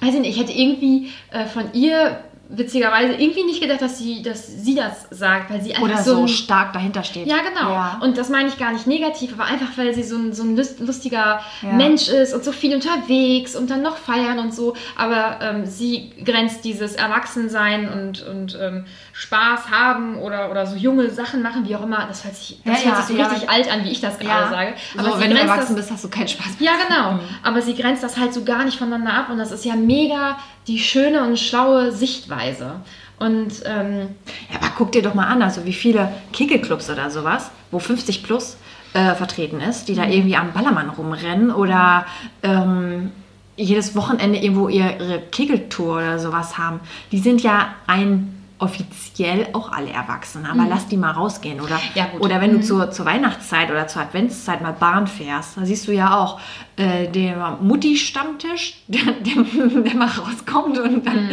[0.00, 4.22] weiß ich nicht, ich hätte irgendwie äh, von ihr witzigerweise irgendwie nicht gedacht, dass sie,
[4.22, 7.26] dass sie das sagt, weil sie einfach Oder so, so ein- stark dahinter steht.
[7.26, 7.70] ja, genau.
[7.72, 8.00] Ja.
[8.02, 10.56] Und das meine ich gar nicht negativ, aber einfach, weil sie so ein, so ein
[10.56, 11.72] lust- lustiger Ja.
[11.72, 14.74] Mensch ist und so viel unterwegs und dann noch feiern und so.
[14.96, 18.86] Aber ähm, sie grenzt dieses Erwachsensein und, und ähm,
[19.18, 22.04] Spaß haben oder, oder so junge Sachen machen, wie auch immer.
[22.06, 23.26] Das hört sich, das Ja, hört sich so ja.
[23.28, 24.74] richtig alt an, wie ich das gerade sage.
[24.98, 26.70] Aber sie wenn du erwachsen das, bist, hast du keinen Spaß mehr.
[26.70, 27.18] ja, genau.
[27.42, 30.36] Aber sie grenzt das halt so gar nicht voneinander ab und das ist ja mega
[30.66, 32.72] die schöne und schlaue Sichtweise.
[33.18, 34.08] Und ähm,
[34.52, 38.22] Ja, aber guck dir doch mal an, also wie viele Kickelclubs oder sowas, wo 50
[38.22, 38.58] plus
[38.92, 39.96] äh, vertreten ist, die Mhm.
[39.96, 42.04] da irgendwie am Ballermann rumrennen oder
[42.42, 43.12] ähm,
[43.56, 46.80] jedes Wochenende irgendwo ihre Kickeltour oder sowas haben,
[47.12, 51.74] die sind ja ein offiziell auch alle erwachsen, aber lass die mal rausgehen, oder?
[51.76, 51.80] Mhm.
[51.94, 52.06] Ja.
[52.20, 55.92] Oder wenn du zur, zur Weihnachtszeit oder zur Adventszeit mal Bahn fährst, da siehst du
[55.92, 56.40] ja auch
[56.76, 61.30] äh, der Mutti-Stammtisch, der, der, der mal rauskommt und dann,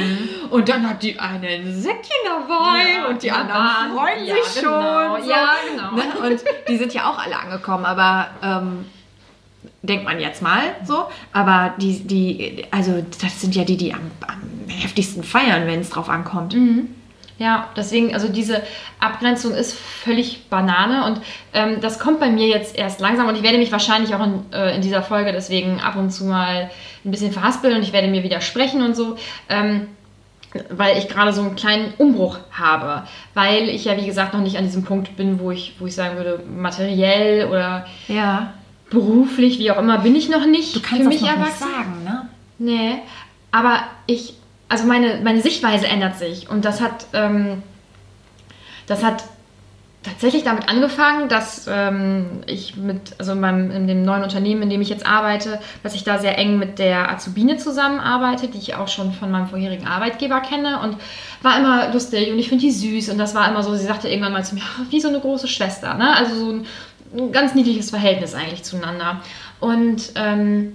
[0.49, 3.03] und dann hat die eine ein Säckchen dabei Mhm.
[3.03, 3.91] Ja, und die der anderen Bahn.
[3.93, 5.17] freuen Ja, sich genau.
[5.17, 5.29] schon.
[5.29, 5.91] Ja, genau.
[5.95, 6.29] Ne?
[6.29, 8.86] Und die sind ja auch alle angekommen, aber ähm,
[9.81, 11.05] denkt man jetzt mal so.
[11.31, 15.89] Aber die, die, also das sind ja die, die am, am heftigsten feiern, wenn es
[15.89, 16.53] drauf ankommt.
[17.39, 18.62] Ja, deswegen, also diese
[19.00, 21.22] Abgrenzung ist völlig Banane und
[21.54, 24.46] ähm, das kommt bei mir jetzt erst langsam und ich werde mich wahrscheinlich auch in,
[24.54, 26.69] äh, in dieser Folge deswegen ab und zu mal
[27.04, 29.17] ein bisschen verhaspeln und ich werde mir widersprechen und so,
[29.50, 29.88] ähm,
[30.69, 34.58] weil ich gerade so einen kleinen Umbruch habe, weil ich ja wie gesagt noch nicht
[34.58, 38.54] an diesem Punkt bin, wo ich, wo ich sagen würde, materiell oder Ja.
[38.91, 41.39] beruflich, wie auch immer, bin ich noch nicht Du kannst für das mich noch nicht
[41.39, 41.67] erwachsen.
[41.67, 42.30] sagen, ne?
[42.60, 43.00] Nee,
[43.52, 44.36] aber ich,
[44.69, 47.62] also meine, meine Sichtweise ändert sich und das hat, ähm,
[48.88, 49.23] das hat
[50.04, 54.69] tatsächlich damit angefangen, dass ähm, ich mit, also in, meinem, in dem neuen Unternehmen, in
[54.69, 58.76] dem ich jetzt arbeite, dass ich da sehr eng mit der Azubine zusammenarbeite, die ich
[58.76, 60.97] auch schon von meinem vorherigen Arbeitgeber kenne und
[61.41, 64.10] war immer lustig und ich finde die süß und das war immer so, sie sagte
[64.10, 66.15] irgendwann mal zu mir, "Ah, wie so eine große Schwester, ne?
[66.15, 66.65] also so ein,
[67.17, 69.21] ein ganz niedliches Verhältnis eigentlich zueinander
[69.60, 70.73] und ähm,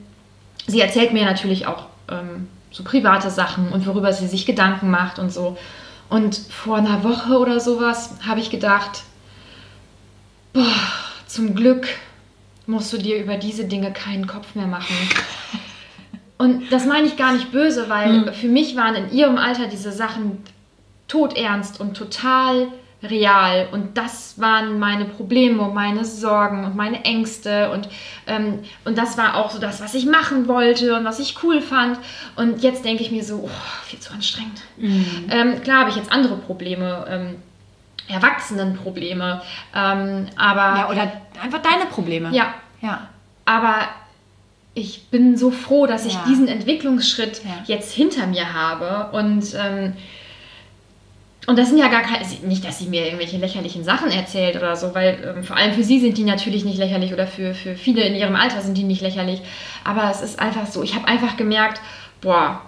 [0.66, 5.18] sie erzählt mir natürlich auch ähm, so private Sachen und worüber sie sich Gedanken macht
[5.18, 5.56] und so.
[6.08, 9.02] Und vor einer Woche oder sowas habe ich gedacht,
[10.52, 10.64] boah,
[11.26, 11.88] zum Glück
[12.66, 14.94] musst du dir über diese Dinge keinen Kopf mehr machen.
[16.38, 19.90] Und das meine ich gar nicht böse, weil für mich waren in ihrem Alter diese
[19.90, 20.38] Sachen
[21.08, 22.68] todernst und total
[23.02, 23.68] real.
[23.72, 27.70] Und das waren meine Probleme und meine Sorgen und meine Ängste.
[27.70, 27.88] Und,
[28.26, 31.60] ähm, und das war auch so das, was ich machen wollte und was ich cool
[31.60, 31.98] fand.
[32.36, 33.50] Und jetzt denke ich mir so, oh,
[33.84, 34.62] viel zu anstrengend.
[35.30, 37.06] Ähm, klar habe ich jetzt andere Probleme.
[37.08, 37.36] Ähm,
[38.08, 39.42] Erwachsenenprobleme.
[39.74, 42.30] Ähm, aber Ja, oder einfach deine Probleme.
[42.32, 43.08] ja, Ja.
[43.44, 43.74] aber
[44.74, 46.24] ich bin so froh, dass ich Ja.
[46.26, 47.50] diesen Entwicklungsschritt Ja.
[47.66, 49.94] jetzt hinter mir habe und ähm,
[51.46, 54.76] und das sind ja gar keine, nicht, dass sie mir irgendwelche lächerlichen Sachen erzählt oder
[54.76, 57.74] so, weil ähm, vor allem für sie sind die natürlich nicht lächerlich oder für, für
[57.74, 59.40] viele in ihrem Alter sind die nicht lächerlich.
[59.84, 61.80] Aber es ist einfach so, ich habe einfach gemerkt,
[62.20, 62.60] boah,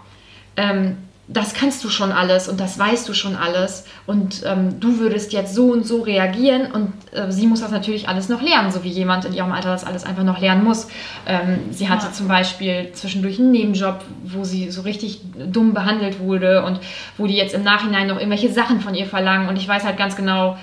[0.57, 0.97] ähm,
[1.33, 5.33] das kannst du schon alles und das weißt du schon alles und ähm, du würdest
[5.33, 8.83] jetzt so und so reagieren und äh, sie muss das natürlich alles noch lernen, so
[8.83, 10.89] wie jemand in ihrem Alter das alles einfach noch lernen muss.
[11.27, 12.13] Ähm, sie hatte ja.
[12.13, 16.81] zum Beispiel zwischendurch einen Nebenjob, wo sie so richtig dumm behandelt wurde und
[17.17, 19.97] wo die jetzt im Nachhinein noch irgendwelche Sachen von ihr verlangen und ich weiß halt
[19.97, 20.59] ganz genau,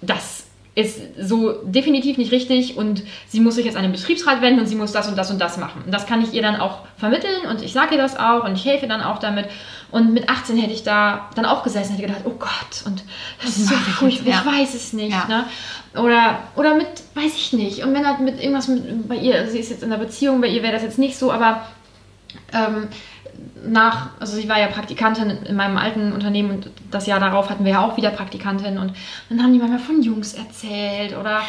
[0.00, 0.37] dass
[0.78, 4.66] ist so definitiv nicht richtig und sie muss sich jetzt an den Betriebsrat wenden und
[4.66, 5.82] sie muss das und das und das machen.
[5.84, 8.54] Und das kann ich ihr dann auch vermitteln und ich sage ihr das auch und
[8.54, 9.46] ich helfe dann auch damit.
[9.90, 13.02] Und mit 18 hätte ich da dann auch gesessen und hätte gedacht, oh Gott, und
[13.42, 14.40] das ist so furchtbar, ja.
[14.40, 15.10] ich weiß es nicht.
[15.10, 15.26] Ja.
[15.26, 15.44] Ne?
[16.00, 17.82] Oder, oder mit, weiß ich nicht.
[17.82, 20.48] Und wenn halt mit irgendwas mit, bei ihr, sie ist jetzt in einer Beziehung, bei
[20.48, 21.62] ihr wäre das jetzt nicht so, aber
[22.52, 22.88] ähm,
[23.64, 27.64] nach, also sie war ja Praktikantin in meinem alten Unternehmen und das Jahr darauf hatten
[27.64, 28.92] wir ja auch wieder Praktikantin und
[29.28, 31.42] dann haben die manchmal von Jungs erzählt oder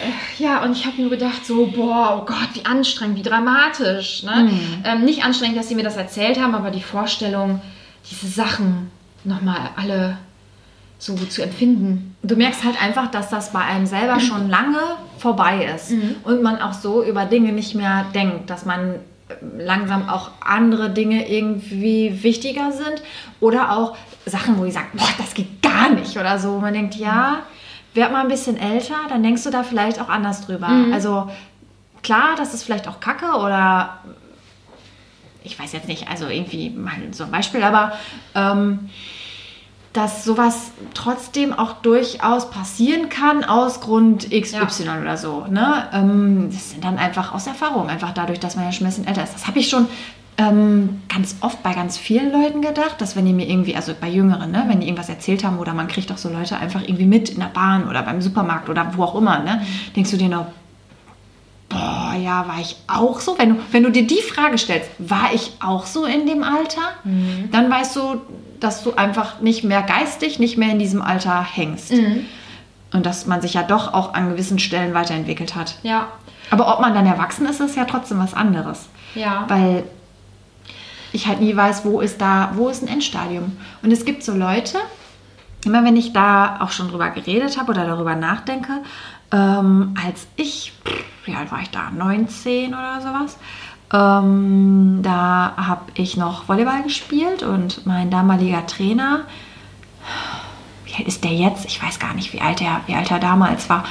[0.00, 4.22] äh, ja, und ich habe nur gedacht, so, boah, oh Gott, wie anstrengend, wie dramatisch.
[4.22, 4.48] Ne?
[4.50, 4.82] Mhm.
[4.84, 7.60] Ähm, nicht anstrengend, dass sie mir das erzählt haben, aber die Vorstellung,
[8.10, 8.90] diese Sachen
[9.24, 10.18] nochmal alle
[10.98, 12.16] so zu empfinden.
[12.22, 14.78] Du merkst halt einfach, dass das bei einem selber schon lange
[15.18, 16.16] vorbei ist mhm.
[16.24, 18.96] und man auch so über Dinge nicht mehr denkt, dass man
[19.56, 23.02] langsam auch andere Dinge irgendwie wichtiger sind
[23.40, 26.58] oder auch Sachen, wo ich sage, boah, das geht gar nicht oder so.
[26.58, 27.40] Man denkt, ja,
[27.94, 30.68] werd mal ein bisschen älter, dann denkst du da vielleicht auch anders drüber.
[30.68, 30.92] Mhm.
[30.92, 31.30] Also
[32.02, 33.98] klar, das ist vielleicht auch Kacke oder
[35.44, 37.92] ich weiß jetzt nicht, also irgendwie mal so ein Beispiel, aber
[38.34, 38.90] ähm,
[39.92, 45.00] dass sowas trotzdem auch durchaus passieren kann aus Grund XY ja.
[45.00, 45.46] oder so.
[45.50, 45.88] Ne?
[45.92, 49.06] Ähm, das sind dann einfach aus Erfahrung, einfach dadurch, dass man ja schon ein bisschen
[49.06, 49.34] älter ist.
[49.34, 49.86] Das habe ich schon
[50.38, 54.08] ähm, ganz oft bei ganz vielen Leuten gedacht, dass wenn die mir irgendwie, also bei
[54.08, 57.04] Jüngeren, ne, wenn die irgendwas erzählt haben oder man kriegt auch so Leute einfach irgendwie
[57.04, 59.92] mit in der Bahn oder beim Supermarkt oder wo auch immer, ne, mhm.
[59.94, 60.46] denkst du dir noch,
[61.68, 63.38] boah, ja, war ich auch so?
[63.38, 66.80] Wenn du, wenn du dir die Frage stellst, war ich auch so in dem Alter?
[67.04, 67.50] Mhm.
[67.50, 68.20] Dann weißt du,
[68.62, 71.92] dass du einfach nicht mehr geistig, nicht mehr in diesem Alter hängst.
[71.92, 72.26] Mhm.
[72.92, 75.76] Und dass man sich ja doch auch an gewissen Stellen weiterentwickelt hat.
[75.82, 76.08] Ja.
[76.50, 78.88] Aber ob man dann erwachsen ist, ist ja trotzdem was anderes.
[79.14, 79.46] Ja.
[79.48, 79.84] Weil
[81.12, 83.56] ich halt nie weiß, wo ist da, wo ist ein Endstadium.
[83.82, 84.78] Und es gibt so Leute,
[85.64, 88.82] immer wenn ich da auch schon drüber geredet habe oder darüber nachdenke,
[89.32, 90.72] ähm, als ich,
[91.24, 93.38] wie alt war ich da, 19 oder sowas,
[93.92, 99.26] ähm, da habe ich noch Volleyball gespielt und mein damaliger Trainer,
[100.84, 101.66] wie alt ist der jetzt?
[101.66, 103.84] Ich weiß gar nicht, wie alt er, wie alt er damals war.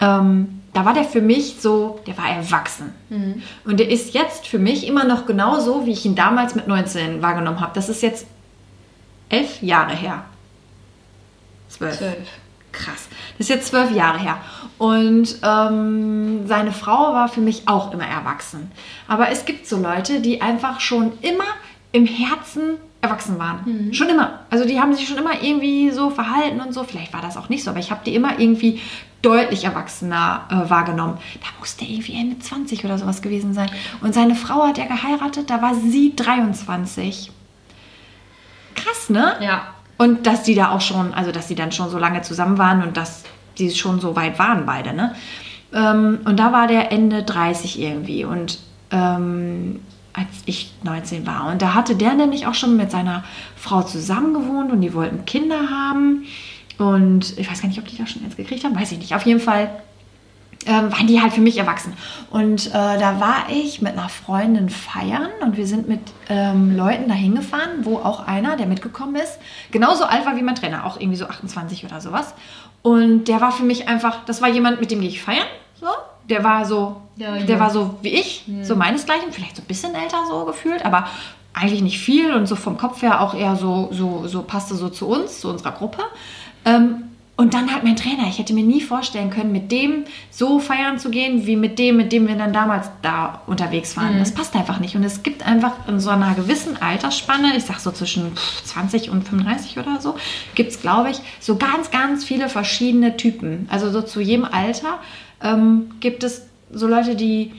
[0.00, 2.92] Ähm, da war der für mich so, der war erwachsen.
[3.08, 3.42] Mhm.
[3.64, 7.22] Und der ist jetzt für mich immer noch genauso, wie ich ihn damals mit 19
[7.22, 7.72] wahrgenommen habe.
[7.74, 8.26] Das ist jetzt
[9.28, 10.24] elf Jahre her.
[11.68, 11.96] Zwölf.
[11.96, 12.28] Zwölf.
[12.72, 13.08] Krass.
[13.38, 14.38] Das ist jetzt zwölf Jahre her.
[14.78, 18.70] Und ähm, seine Frau war für mich auch immer erwachsen.
[19.08, 21.44] Aber es gibt so Leute, die einfach schon immer
[21.92, 23.60] im Herzen erwachsen waren.
[23.64, 23.92] Mhm.
[23.94, 24.40] Schon immer.
[24.50, 26.84] Also die haben sich schon immer irgendwie so verhalten und so.
[26.84, 28.80] Vielleicht war das auch nicht so, aber ich habe die immer irgendwie
[29.22, 31.18] deutlich erwachsener äh, wahrgenommen.
[31.40, 33.70] Da musste er irgendwie Ende 20 oder sowas gewesen sein.
[34.02, 37.30] Und seine Frau hat er geheiratet, da war sie 23.
[38.74, 39.36] Krass, ne?
[39.40, 39.74] Ja.
[39.98, 42.82] Und dass die da auch schon, also dass die dann schon so lange zusammen waren
[42.82, 43.24] und dass
[43.58, 45.14] die schon so weit waren beide, ne?
[45.72, 48.58] Ähm, und da war der Ende 30 irgendwie und
[48.90, 49.80] ähm,
[50.12, 51.50] als ich 19 war.
[51.50, 53.24] Und da hatte der nämlich auch schon mit seiner
[53.56, 56.24] Frau zusammen gewohnt und die wollten Kinder haben.
[56.78, 59.14] Und ich weiß gar nicht, ob die da schon eins gekriegt haben, weiß ich nicht.
[59.14, 59.70] Auf jeden Fall
[60.66, 61.94] ähm, waren die halt für mich erwachsen.
[62.30, 67.08] Und äh, da war ich mit einer Freundin feiern und wir sind mit ähm, Leuten
[67.08, 69.38] da hingefahren, wo auch einer, der mitgekommen ist,
[69.70, 72.34] genauso alt war wie mein Trainer, auch irgendwie so 28 oder sowas.
[72.82, 75.46] Und der war für mich einfach, das war jemand, mit dem gehe ich feiern.
[75.80, 75.88] So.
[76.28, 78.64] Der war so, ja, der war so wie ich, ja.
[78.64, 81.06] so meinesgleichen, vielleicht so ein bisschen älter so gefühlt, aber
[81.54, 84.88] eigentlich nicht viel und so vom Kopf her auch eher so, so, so passte so
[84.88, 86.02] zu uns, zu unserer Gruppe.
[86.64, 87.05] Ähm,
[87.38, 88.26] und dann halt mein Trainer.
[88.28, 91.98] Ich hätte mir nie vorstellen können, mit dem so feiern zu gehen, wie mit dem,
[91.98, 94.14] mit dem wir dann damals da unterwegs waren.
[94.14, 94.20] Mhm.
[94.20, 94.96] Das passt einfach nicht.
[94.96, 98.32] Und es gibt einfach in so einer gewissen Altersspanne, ich sag so zwischen
[98.64, 100.16] 20 und 35 oder so,
[100.54, 103.68] gibt es, glaube ich, so ganz, ganz viele verschiedene Typen.
[103.70, 104.98] Also so zu jedem Alter
[105.42, 107.52] ähm, gibt es so Leute, die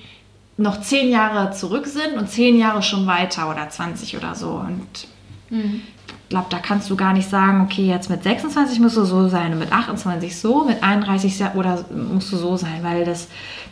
[0.58, 4.50] noch zehn Jahre zurück sind und zehn Jahre schon weiter oder 20 oder so.
[4.54, 5.08] Und
[5.52, 5.84] mhm
[6.30, 9.54] glaube, da kannst du gar nicht sagen, okay, jetzt mit 26 musst du so sein
[9.54, 13.28] und mit 28 so, mit 31 oder musst du so sein, weil das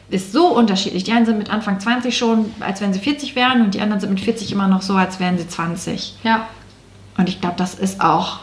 [0.09, 1.03] ist so unterschiedlich.
[1.03, 3.99] Die einen sind mit Anfang 20 schon, als wenn sie 40 wären und die anderen
[3.99, 6.15] sind mit 40 immer noch so, als wären sie 20.
[6.23, 6.47] Ja.
[7.17, 8.39] Und ich glaube, das ist auch,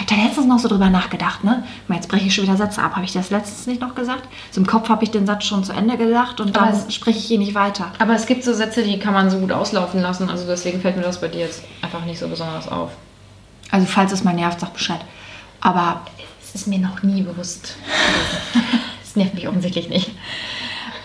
[0.00, 1.62] Ich habe da letztens noch so drüber nachgedacht, ne?
[1.88, 2.96] Jetzt breche ich schon wieder Sätze ab.
[2.96, 4.26] Habe ich das letztens nicht noch gesagt?
[4.50, 7.18] So im Kopf habe ich den Satz schon zu Ende gesagt und Aber dann spreche
[7.18, 7.92] ich ihn nicht weiter.
[7.98, 10.30] Aber es gibt so Sätze, die kann man so gut auslaufen lassen.
[10.30, 12.92] Also deswegen fällt mir das bei dir jetzt einfach nicht so besonders auf.
[13.70, 15.00] Also falls es mal nervt, sag Bescheid.
[15.60, 16.00] Aber
[16.42, 17.76] Es ist mir noch nie bewusst.
[19.04, 20.12] Es nervt mich offensichtlich nicht.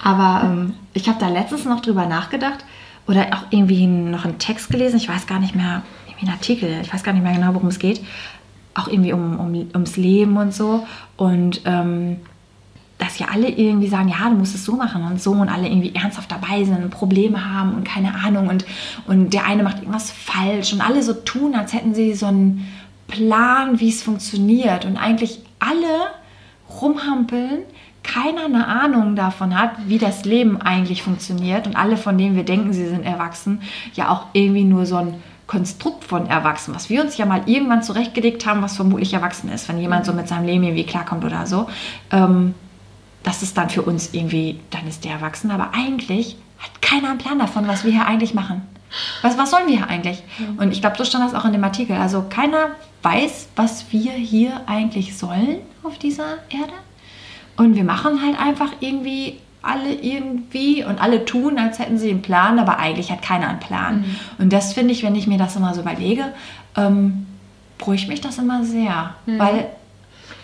[0.03, 2.63] Aber ähm, ich habe da letztens noch drüber nachgedacht
[3.07, 4.97] oder auch irgendwie noch einen Text gelesen.
[4.97, 6.79] Ich weiß gar nicht mehr, irgendwie einen Artikel.
[6.83, 8.01] Ich weiß gar nicht mehr genau, worum es geht.
[8.75, 10.85] Auch irgendwie um, um, ums Leben und so.
[11.17, 12.17] Und ähm,
[12.97, 15.67] dass ja alle irgendwie sagen, ja, du musst es so machen und so und alle
[15.67, 18.65] irgendwie ernsthaft dabei sind und Probleme haben und keine Ahnung und,
[19.05, 22.65] und der eine macht irgendwas falsch und alle so tun, als hätten sie so einen
[23.07, 26.07] Plan, wie es funktioniert und eigentlich alle
[26.81, 27.63] rumhampeln,
[28.01, 32.43] keiner eine Ahnung davon hat, wie das Leben eigentlich funktioniert und alle, von denen wir
[32.43, 33.61] denken, sie sind erwachsen,
[33.93, 35.15] ja auch irgendwie nur so ein
[35.47, 39.69] Konstrukt von erwachsen, was wir uns ja mal irgendwann zurechtgelegt haben, was vermutlich erwachsen ist,
[39.69, 41.69] wenn jemand so mit seinem Leben irgendwie klarkommt oder so.
[42.11, 42.55] Ähm,
[43.23, 47.17] das ist dann für uns irgendwie, dann ist der erwachsen, aber eigentlich hat keiner einen
[47.17, 48.63] Plan davon, was wir hier eigentlich machen.
[49.21, 50.23] Was, was sollen wir hier eigentlich?
[50.57, 51.97] Und ich glaube, so stand das auch in dem Artikel.
[51.97, 52.69] Also keiner
[53.01, 56.73] weiß, was wir hier eigentlich sollen auf dieser Erde.
[57.57, 62.21] Und wir machen halt einfach irgendwie alle irgendwie und alle tun, als hätten sie einen
[62.21, 64.05] Plan, aber eigentlich hat keiner einen Plan.
[64.37, 66.25] Und das finde ich, wenn ich mir das immer so überlege,
[66.77, 67.25] ähm,
[67.77, 69.15] beruhigt mich das immer sehr.
[69.25, 69.67] Weil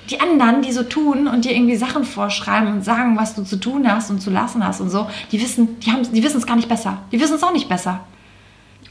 [0.09, 3.55] die anderen, die so tun und dir irgendwie Sachen vorschreiben und sagen, was du zu
[3.57, 6.45] tun hast und zu lassen hast und so, die wissen, die haben, die wissen es
[6.45, 6.97] gar nicht besser.
[7.11, 8.01] Die wissen es auch nicht besser.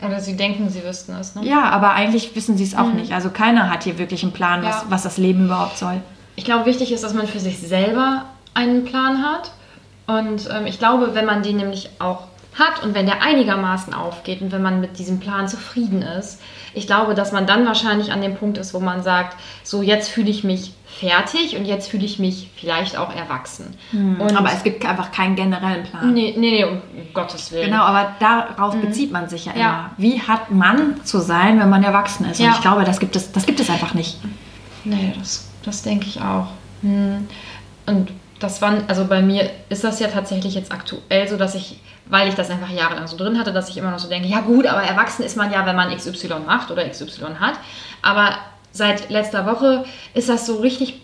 [0.03, 1.35] Oder sie denken, sie wüssten es.
[1.35, 1.45] Ne?
[1.45, 3.13] Ja, aber eigentlich wissen sie es auch nicht.
[3.13, 4.85] Also keiner hat hier wirklich einen Plan, was, Ja.
[4.89, 6.01] was das Leben überhaupt soll.
[6.37, 9.53] Ich glaube, wichtig ist, dass man für sich selber einen Plan hat.
[10.19, 12.25] Und ähm, ich glaube, wenn man den nämlich auch
[12.59, 16.41] hat und wenn der einigermaßen aufgeht und wenn man mit diesem Plan zufrieden ist,
[16.75, 20.09] ich glaube, dass man dann wahrscheinlich an dem Punkt ist, wo man sagt, so jetzt
[20.09, 23.77] fühle ich mich fertig und jetzt fühle ich mich vielleicht auch erwachsen.
[23.93, 26.13] Und aber es gibt einfach keinen generellen Plan.
[26.13, 26.83] nee, nee, nee, um
[27.15, 27.71] Gottes Willen.
[27.71, 29.61] Genau, aber darauf bezieht man sich ja immer.
[29.63, 29.91] Ja.
[29.97, 32.41] Wie hat man zu sein, wenn man erwachsen ist?
[32.41, 32.53] Und Ja.
[32.57, 34.19] ich glaube, das gibt es, das gibt es einfach nicht.
[34.85, 36.49] Nee, das, das denke ich auch.
[36.83, 37.29] Hm.
[37.87, 41.79] Und das war, also bei mir ist das ja tatsächlich jetzt aktuell so, dass ich,
[42.07, 44.41] weil ich das einfach jahrelang so drin hatte, dass ich immer noch so denke, ja
[44.41, 47.55] gut, aber erwachsen ist man ja, wenn man XY macht oder XY hat.
[48.01, 48.37] Aber
[48.73, 51.03] seit letzter Woche ist das so richtig,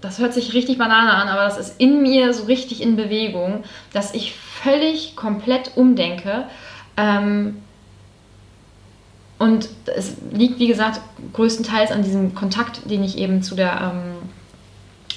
[0.00, 3.64] das hört sich richtig Banane an, aber das ist in mir so richtig in Bewegung,
[3.92, 6.44] dass ich völlig komplett umdenke.
[6.96, 7.60] Ähm,
[9.38, 11.00] und es liegt, wie gesagt,
[11.32, 14.16] größtenteils an diesem Kontakt, den ich eben zu der ähm,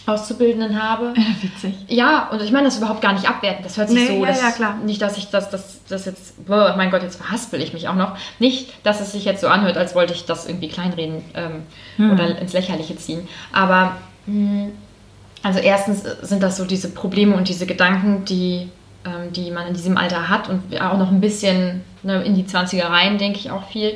[0.10, 1.14] Auszubildenden habe.
[1.42, 1.74] Witzig.
[1.88, 3.66] Ja, und ich meine das überhaupt gar nicht abwertend.
[3.66, 4.76] Das hört sich Nee, so, ja, dass, ja, klar.
[4.86, 7.96] nicht, dass ich das, das, das jetzt, boah, mein Gott, jetzt verhaspel ich mich auch
[7.96, 8.18] noch.
[8.40, 11.64] Nicht, dass es sich jetzt so anhört, als wollte ich das irgendwie kleinreden ähm,
[11.98, 12.12] Hm.
[12.12, 13.28] oder ins Lächerliche ziehen.
[13.54, 13.96] Aber
[14.26, 14.70] mh,
[15.44, 18.70] also erstens sind das so diese Probleme und diese Gedanken, die,
[19.06, 22.44] ähm, die man in diesem Alter hat und auch noch ein bisschen ne, in die
[22.44, 23.94] 20er rein, denke ich auch viel.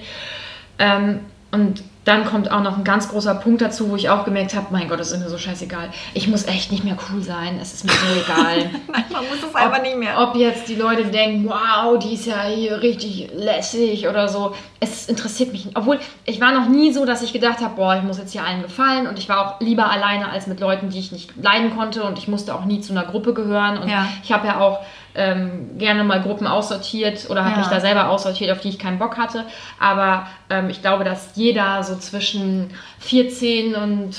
[0.80, 1.20] Ähm,
[1.52, 4.68] und dann kommt auch noch ein ganz großer Punkt dazu, wo ich auch gemerkt habe,
[4.72, 5.90] mein Gott, das ist mir so scheißegal.
[6.14, 7.58] Ich muss echt nicht mehr cool sein.
[7.62, 8.58] Es ist mir so egal.
[8.92, 12.82] Nein, man muss es ob, Ob jetzt die Leute denken, wow, die ist ja hier
[12.82, 14.54] richtig lässig oder so.
[14.82, 15.78] Es interessiert mich nicht.
[15.78, 18.44] Obwohl, ich war noch nie so, dass ich gedacht habe, boah, ich muss jetzt hier
[18.44, 19.08] allen gefallen.
[19.08, 22.04] Und ich war auch lieber alleine als mit Leuten, die ich nicht leiden konnte.
[22.04, 23.78] Und ich musste auch nie zu einer Gruppe gehören.
[23.78, 24.08] Und Ja.
[24.24, 24.80] ich habe ja auch
[25.16, 27.58] ähm, gerne mal Gruppen aussortiert oder habe Ja.
[27.60, 29.46] mich da selber aussortiert, auf die ich keinen Bock hatte.
[29.80, 34.16] Aber ähm, ich glaube, dass jeder so zwischen 14 und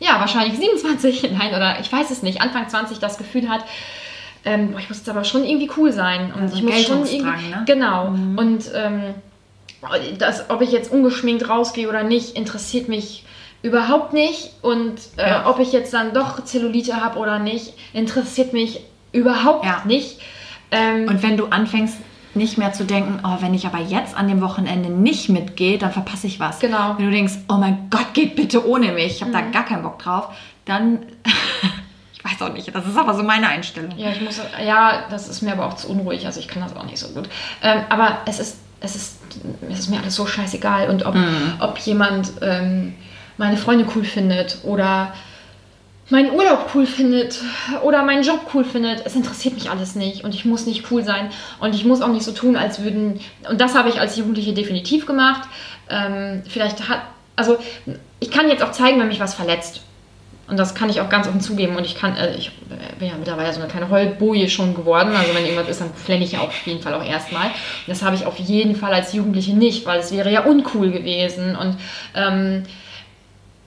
[0.00, 3.64] ja, wahrscheinlich 27, nein, oder ich weiß es nicht, Anfang 20 das Gefühl hat,
[4.44, 6.32] ähm, boah, ich muss jetzt aber schon irgendwie cool sein.
[6.34, 7.48] Und Also ich muss schon irgendwie.
[7.48, 7.62] ne?
[7.66, 8.06] Genau.
[8.08, 9.14] Und ähm,
[10.18, 13.24] das, ob ich jetzt ungeschminkt rausgehe oder nicht, interessiert mich
[13.62, 14.50] überhaupt nicht.
[14.62, 15.48] Und äh, Ja.
[15.48, 18.80] ob ich jetzt dann doch Zellulite habe oder nicht, interessiert mich
[19.12, 19.82] überhaupt Ja.
[19.84, 20.20] nicht.
[20.70, 21.96] Ähm, Und wenn du anfängst,
[22.34, 25.92] nicht mehr zu denken, oh, wenn ich aber jetzt an dem Wochenende nicht mitgehe, dann
[25.92, 26.60] verpasse ich was.
[26.60, 26.94] Genau.
[26.96, 29.82] Wenn du denkst, oh mein Gott, geht bitte ohne mich, ich habe da gar keinen
[29.82, 30.28] Bock drauf,
[30.64, 31.00] dann,
[32.14, 33.90] ich weiß auch nicht, das ist aber so meine Einstellung.
[33.98, 36.74] Ja, ich muss, ja, das ist mir aber auch zu unruhig, also ich kann das
[36.74, 37.28] auch nicht so gut.
[37.62, 39.18] Ähm, aber es ist, es ist,
[39.70, 41.14] es ist mir alles so scheißegal und ob,
[41.60, 42.94] ob jemand ähm,
[43.36, 45.12] meine Freunde cool findet oder
[46.12, 47.40] meinen Urlaub cool findet
[47.82, 51.02] oder meinen Job cool findet, es interessiert mich alles nicht und ich muss nicht cool
[51.02, 54.16] sein und ich muss auch nicht so tun, als würden, und das habe ich als
[54.16, 55.48] Jugendliche definitiv gemacht.
[55.88, 57.00] Ähm, vielleicht hat,
[57.34, 57.56] also
[58.20, 59.80] ich kann jetzt auch zeigen, wenn mich was verletzt.
[60.48, 61.76] Und das kann ich auch ganz offen zugeben.
[61.76, 62.50] Und ich kann, äh, ich
[62.98, 65.14] bin ja mittlerweile so eine kleine Heulboje schon geworden.
[65.16, 67.46] Also wenn irgendwas ist, dann flenne ich ja auf jeden Fall auch erstmal.
[67.46, 70.90] Und Das habe ich auf jeden Fall als Jugendliche nicht, weil es wäre ja uncool
[70.90, 71.56] gewesen.
[71.56, 71.78] Und
[72.14, 72.64] ähm,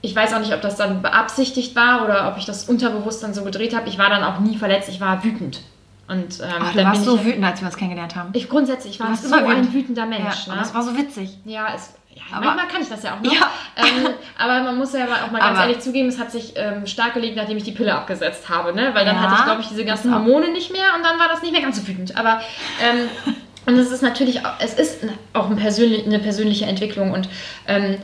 [0.02, 3.34] ich weiß auch nicht, ob das dann beabsichtigt war oder ob ich das unterbewusst dann
[3.34, 3.88] so gedreht habe.
[3.88, 5.60] Ich war dann auch nie verletzt, ich war wütend.
[6.08, 8.30] Und ähm, Ach, du dann warst so ich, wütend, als wir uns kennengelernt haben.
[8.32, 9.74] ich grundsätzlich war so immer ein wütend.
[9.74, 10.46] wütender Mensch.
[10.46, 10.60] ja, ne?
[10.62, 11.36] es war so witzig.
[11.44, 13.32] Ja, es, ja Aber- manchmal kann ich das ja auch noch.
[13.32, 13.50] Ja.
[13.78, 16.86] Ähm, aber man muss ja auch mal ganz Aber- ehrlich zugeben, es hat sich ähm,
[16.86, 18.72] stark gelegt, nachdem ich die Pille abgesetzt habe.
[18.74, 18.90] Ne?
[18.94, 20.18] Weil dann Ja, hatte ich, glaube ich, diese ganzen das.
[20.20, 22.16] Hormone nicht mehr und dann war das nicht mehr ganz so wütend.
[22.16, 22.40] Aber
[22.82, 23.08] ähm,
[23.66, 25.00] und es ist natürlich auch, es ist
[25.34, 27.28] auch ein persönlich, eine persönliche Entwicklung und
[27.66, 27.98] ähm,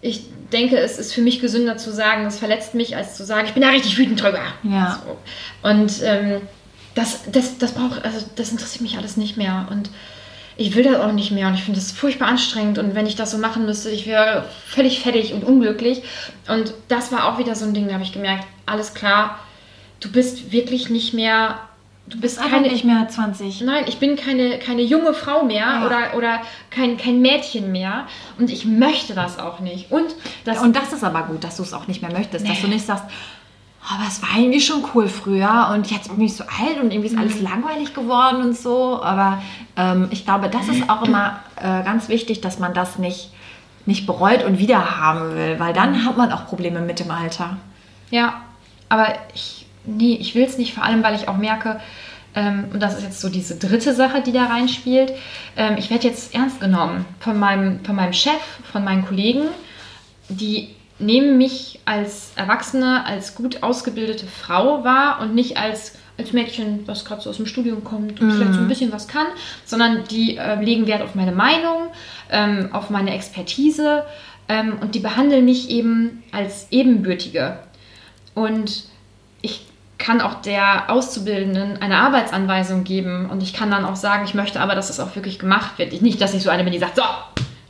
[0.00, 3.46] ich denke, es ist für mich gesünder zu sagen, das verletzt mich, als zu sagen,
[3.46, 4.42] ich bin da richtig wütend drüber.
[4.62, 5.00] Ja.
[5.04, 5.68] So.
[5.68, 6.40] Und ähm,
[6.94, 9.68] das, das, das braucht, also das interessiert mich alles nicht mehr.
[9.70, 9.90] Und
[10.56, 13.14] ich will das auch nicht mehr und ich finde das furchtbar anstrengend und wenn ich
[13.14, 16.02] das so machen müsste, ich wäre völlig fertig und unglücklich.
[16.48, 19.38] Und das war auch wieder so ein Ding, da habe ich gemerkt, alles klar,
[20.00, 21.58] du bist wirklich nicht mehr,
[22.08, 23.62] du bist Einfach keine, nicht mehr 20.
[23.62, 25.86] Nein, ich bin keine, keine junge Frau mehr Ja.
[25.86, 26.40] oder, oder
[26.70, 28.06] kein, kein Mädchen mehr
[28.38, 29.90] und ich möchte das auch nicht.
[29.90, 30.14] Und
[30.44, 32.62] das, Und das ist aber gut, dass du es auch nicht mehr möchtest, dass Nee.
[32.62, 36.34] du nicht sagst, "Oh, aber es war irgendwie schon cool früher und jetzt bin ich
[36.36, 39.02] so alt und irgendwie ist alles langweilig geworden und so.
[39.02, 39.42] Aber
[39.76, 43.30] ähm, ich glaube, das ist auch immer äh, ganz wichtig, dass man das nicht,
[43.84, 47.56] nicht bereut und wieder haben will, weil dann hat man auch Probleme mit dem Alter.
[48.10, 48.40] Ja,
[48.88, 51.80] aber ich, nee, ich will es nicht, vor allem, weil ich auch merke,
[52.34, 55.12] ähm, und das ist jetzt so diese dritte Sache, die da reinspielt,
[55.56, 59.48] ähm, ich werde jetzt ernst genommen von meinem, von meinem Chef, von meinen Kollegen,
[60.28, 60.68] die
[60.98, 67.04] nehmen mich als Erwachsene, als gut ausgebildete Frau wahr und nicht als, als Mädchen, was
[67.04, 69.26] gerade so aus dem Studium kommt und vielleicht so ein bisschen was kann,
[69.64, 71.88] sondern die äh, legen Wert auf meine Meinung,
[72.30, 74.04] ähm, auf meine Expertise
[74.48, 77.58] ähm, und die behandeln mich eben als Ebenbürtige.
[78.34, 78.84] Und
[79.42, 79.66] ich
[79.98, 84.60] kann auch der Auszubildenden eine Arbeitsanweisung geben und ich kann dann auch sagen, ich möchte
[84.60, 85.92] aber, dass es auch wirklich gemacht wird.
[85.92, 87.02] Ich, nicht, dass ich so eine bin, die sagt, so,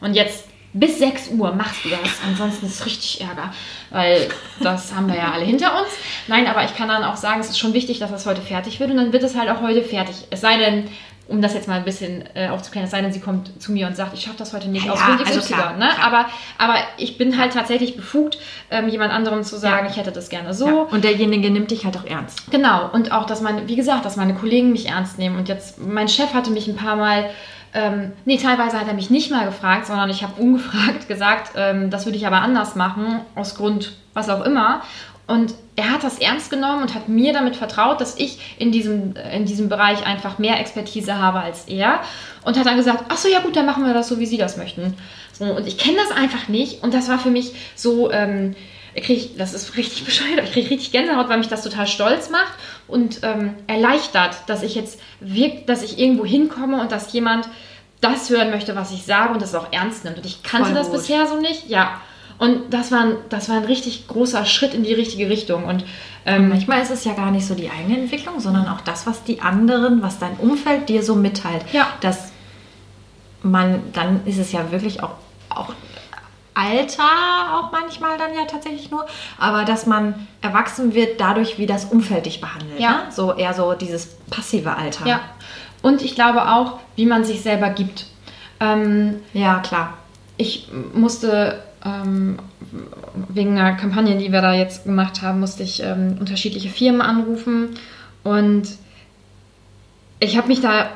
[0.00, 3.52] und jetzt bis 6 Uhr machst du das, ansonsten ist es richtig Ärger,
[3.90, 4.28] weil
[4.60, 5.88] das haben wir ja alle hinter uns.
[6.26, 8.78] Nein, aber ich kann dann auch sagen, es ist schon wichtig, dass das heute fertig
[8.78, 10.16] wird und dann wird es halt auch heute fertig.
[10.30, 10.88] Es sei denn,
[11.28, 13.86] um das jetzt mal ein bisschen äh, aufzuklären, es sei denn, sie kommt zu mir
[13.88, 15.88] und sagt, ich schaffe das heute nicht Ja, aus Grund also klar, ne?
[15.94, 16.06] klar.
[16.06, 16.26] aber,
[16.58, 18.38] aber ich bin halt tatsächlich befugt,
[18.70, 19.90] ähm, jemand anderem zu sagen, Ja.
[19.90, 20.66] ich hätte das gerne so.
[20.68, 20.74] Ja.
[20.90, 22.50] Und derjenige nimmt dich halt auch ernst.
[22.50, 25.36] Genau, und auch, dass meine, wie gesagt, dass meine Kollegen mich ernst nehmen.
[25.36, 27.28] Und jetzt, mein Chef hatte mich ein paar Mal,
[27.74, 31.90] ähm, nee, teilweise hat er mich nicht mal gefragt, sondern ich habe ungefragt gesagt, ähm,
[31.90, 34.80] das würde ich aber anders machen, aus Grund was auch immer.
[35.26, 39.14] Und er hat das ernst genommen und hat mir damit vertraut, dass ich in diesem,
[39.16, 42.00] in diesem Bereich einfach mehr Expertise habe als er.
[42.44, 44.38] Und hat dann gesagt, ach so, ja gut, dann machen wir das so, wie Sie
[44.38, 44.94] das möchten.
[45.32, 46.82] So, und ich kenne das einfach nicht.
[46.84, 48.54] Und das war für mich so, ähm,
[49.00, 52.52] krieg das ist richtig bescheuert, ich kriege richtig Gänsehaut, weil mich das total stolz macht
[52.86, 57.48] und ähm, erleichtert, dass ich jetzt wirkt, dass ich irgendwo hinkomme und dass jemand
[58.00, 60.18] das hören möchte, was ich sage und das auch ernst nimmt.
[60.18, 60.98] Und ich kannte Voll das gut.
[60.98, 62.00] bisher so nicht, ja.
[62.38, 65.64] Und das war, ein, das war ein richtig großer Schritt in die richtige Richtung.
[65.64, 65.84] Und
[66.26, 69.22] ähm, Manchmal ist es ja gar nicht so die eigene Entwicklung, sondern auch das, was
[69.24, 71.64] die anderen, was dein Umfeld dir so mitteilt.
[71.72, 71.88] Ja.
[72.00, 72.32] Dass
[73.42, 75.12] man, dann ist es ja wirklich auch,
[75.48, 75.72] auch
[76.54, 77.02] Alter
[77.52, 79.06] auch manchmal dann ja tatsächlich nur,
[79.38, 82.80] aber dass man erwachsen wird dadurch, wie das Umfeld dich behandelt.
[82.80, 82.90] Ja.
[82.90, 82.98] Ne?
[83.10, 85.06] So eher so dieses passive Alter.
[85.06, 85.20] ja.
[85.82, 88.06] Und ich glaube auch, wie man sich selber gibt.
[88.58, 89.92] Ähm, Ja, klar.
[90.38, 92.38] ich musste ähm,
[93.28, 97.70] wegen einer Kampagne, die wir da jetzt gemacht haben, musste ich ähm, unterschiedliche Firmen anrufen
[98.24, 98.64] und
[100.18, 100.88] ich habe mich da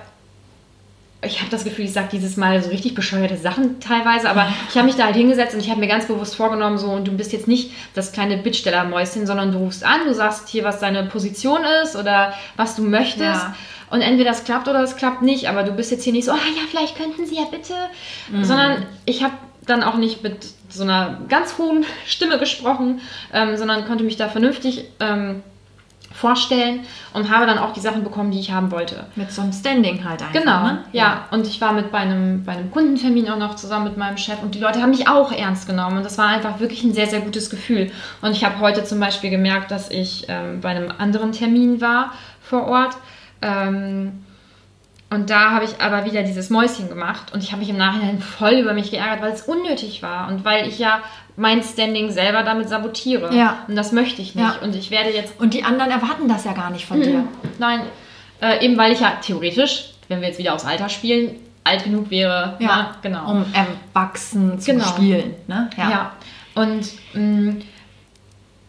[1.23, 4.77] ich habe das Gefühl, ich sage dieses Mal so richtig bescheuerte Sachen teilweise, aber ich
[4.77, 7.13] habe mich da halt hingesetzt und ich habe mir ganz bewusst vorgenommen, so, und du
[7.13, 11.05] bist jetzt nicht das kleine Bittstellermäuschen, sondern du rufst an, du sagst hier, was deine
[11.05, 13.21] Position ist oder was du möchtest.
[13.21, 13.55] Ja.
[13.91, 16.31] Und entweder das klappt oder es klappt nicht, aber du bist jetzt hier nicht so,
[16.31, 17.75] ah ja, vielleicht könnten sie ja bitte,
[18.43, 19.35] sondern ich habe
[19.71, 23.01] dann auch nicht mit so einer ganz hohen Stimme gesprochen,
[23.33, 25.43] ähm, sondern konnte mich da vernünftig ähm,
[26.13, 26.81] vorstellen
[27.15, 29.07] und habe dann auch die Sachen bekommen, die ich haben wollte.
[29.17, 30.33] Mit so einem Standing halt einfach.
[30.33, 30.85] Genau, Ne?
[30.93, 31.27] ja.
[31.31, 34.43] Und ich war mit bei einem, bei einem Kundentermin auch noch zusammen mit meinem Chef
[34.43, 37.07] und die Leute haben mich auch ernst genommen und das war einfach wirklich ein sehr,
[37.07, 37.91] sehr gutes Gefühl.
[38.23, 42.13] Und ich habe heute zum Beispiel gemerkt, dass ich ähm, bei einem anderen Termin war
[42.43, 42.97] vor Ort.
[43.41, 44.25] Ähm,
[45.11, 48.21] und da habe ich aber wieder dieses Mäuschen gemacht und ich habe mich im Nachhinein
[48.21, 51.01] voll über mich geärgert, weil es unnötig war und weil ich ja
[51.37, 53.35] mein Standing selber damit sabotiere.
[53.35, 53.65] Ja.
[53.67, 54.45] Und das möchte ich nicht.
[54.45, 54.57] Ja.
[54.63, 57.25] Und ich werde jetzt Und die anderen erwarten das ja gar nicht von dir.
[57.59, 57.81] Nein,
[58.41, 62.11] äh, eben weil ich ja theoretisch, wenn wir jetzt wieder aufs Alter spielen, alt genug
[62.11, 62.57] wäre.
[62.61, 63.31] Ja, na, genau.
[63.31, 64.85] Um erwachsen zu Genau.
[64.85, 65.35] spielen.
[65.49, 65.71] Ne?
[65.77, 66.13] ja.
[66.55, 67.57] Und mh,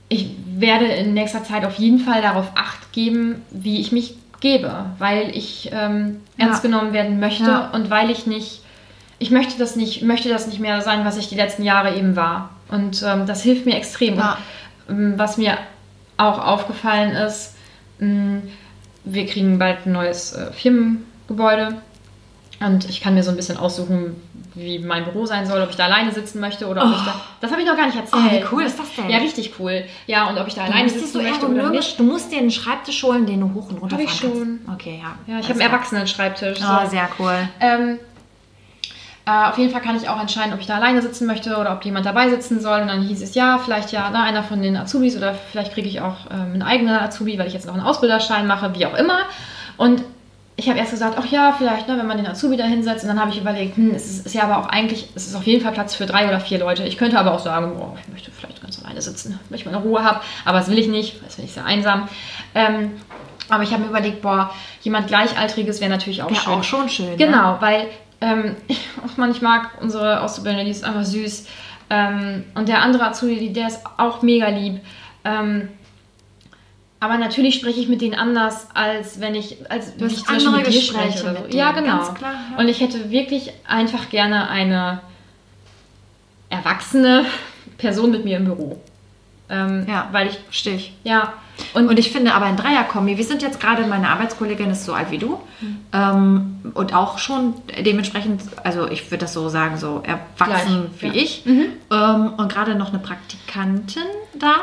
[0.10, 4.86] ich werde in nächster Zeit auf jeden Fall darauf acht geben, wie ich mich gebe,
[5.00, 6.48] weil ich ähm, Ja.
[6.48, 7.70] ernst genommen werden möchte Ja.
[7.72, 8.62] und weil ich nicht,
[9.20, 12.16] ich möchte das nicht, möchte das nicht mehr sein, was ich die letzten Jahre eben
[12.16, 12.50] war.
[12.70, 14.18] Und ähm, das hilft mir extrem.
[14.18, 14.38] Ja.
[14.88, 15.58] Und, ähm, was mir
[16.18, 17.56] auch aufgefallen ist,
[18.00, 18.42] mh,
[19.06, 21.76] wir kriegen bald ein neues äh, Firmengebäude
[22.62, 24.16] und ich kann mir so ein bisschen aussuchen,
[24.54, 27.16] wie mein Büro sein soll, ob ich da alleine sitzen möchte oder ob ich da.
[27.40, 28.24] Das habe ich noch gar nicht erzählt.
[28.26, 29.10] Oh, wie cool ist das denn?
[29.10, 29.84] Ja, richtig cool.
[30.08, 32.00] Ja, und ob ich da Du alleine sitzen so möchte oder nicht.
[32.00, 34.60] du musst dir einen Schreibtisch holen, den du hoch und runter Hab ich schon.
[34.66, 34.82] kannst.
[34.82, 35.34] Okay, ja.
[35.34, 36.60] Ja, ich habe einen Erwachsenen-Schreibtisch.
[36.62, 36.90] Oh, so.
[36.90, 37.36] sehr cool.
[37.60, 38.00] Ähm,
[39.26, 41.74] äh, auf jeden Fall kann ich auch entscheiden, ob ich da alleine sitzen möchte oder
[41.74, 42.82] ob jemand dabei sitzen soll.
[42.82, 45.88] Und dann hieß es ja, vielleicht ja na, einer von den Azubis oder vielleicht kriege
[45.88, 48.96] ich auch ähm, einen eigenen Azubi, weil ich jetzt noch einen Ausbilderschein mache, wie auch
[48.96, 49.20] immer.
[49.78, 50.04] Und
[50.62, 53.04] ich habe erst gesagt, ach ja, vielleicht, ne, wenn man den Azubi da hinsetzt.
[53.04, 55.36] Und dann habe ich überlegt, hm, es ist, ist ja aber auch eigentlich, es ist
[55.36, 56.84] auf jeden Fall Platz für drei oder vier Leute.
[56.84, 59.78] Ich könnte aber auch sagen, boah, ich möchte vielleicht ganz alleine sitzen, weil ich meine
[59.78, 60.22] Ruhe habe.
[60.46, 62.08] Aber das will ich nicht, das finde ich sehr einsam.
[62.54, 62.92] Ähm,
[63.50, 64.54] aber ich habe mir überlegt, boah,
[64.84, 66.54] jemand Gleichaltriges wäre natürlich auch Ja, schön.
[66.54, 67.10] auch schon schön.
[67.10, 67.18] Ne?
[67.18, 67.88] Genau, weil
[68.22, 68.56] ähm,
[69.18, 71.48] man, ich mag unsere Auszubildende, die ist einfach süß.
[71.90, 74.80] Ähm, und der andere Azubi, der ist auch mega lieb.
[75.26, 75.70] Ähm,
[77.02, 80.68] aber natürlich spreche ich mit denen anders, als wenn ich, als wenn ich andere mit
[80.68, 81.58] dir Gespräche spreche mit so.
[81.58, 82.14] Ja, genau.
[82.14, 82.60] klar, ja.
[82.60, 85.02] Und ich hätte wirklich einfach gerne eine
[86.50, 87.26] erwachsene
[87.80, 88.80] Person mit mir im Büro.
[89.50, 90.10] Ähm, Ja.
[90.12, 90.94] Weil ich, Verstehe ich.
[91.04, 91.34] ja.
[91.74, 95.12] Und ich finde aber ein Dreierkombi, wir sind jetzt gerade, meine Arbeitskollegin ist so alt
[95.12, 95.40] wie du
[95.94, 97.54] ähm, und auch schon
[97.86, 101.24] dementsprechend, also ich würde das so sagen, so erwachsen Gleich, wie ja.
[101.24, 104.56] ich ähm, und gerade noch eine Praktikantin da.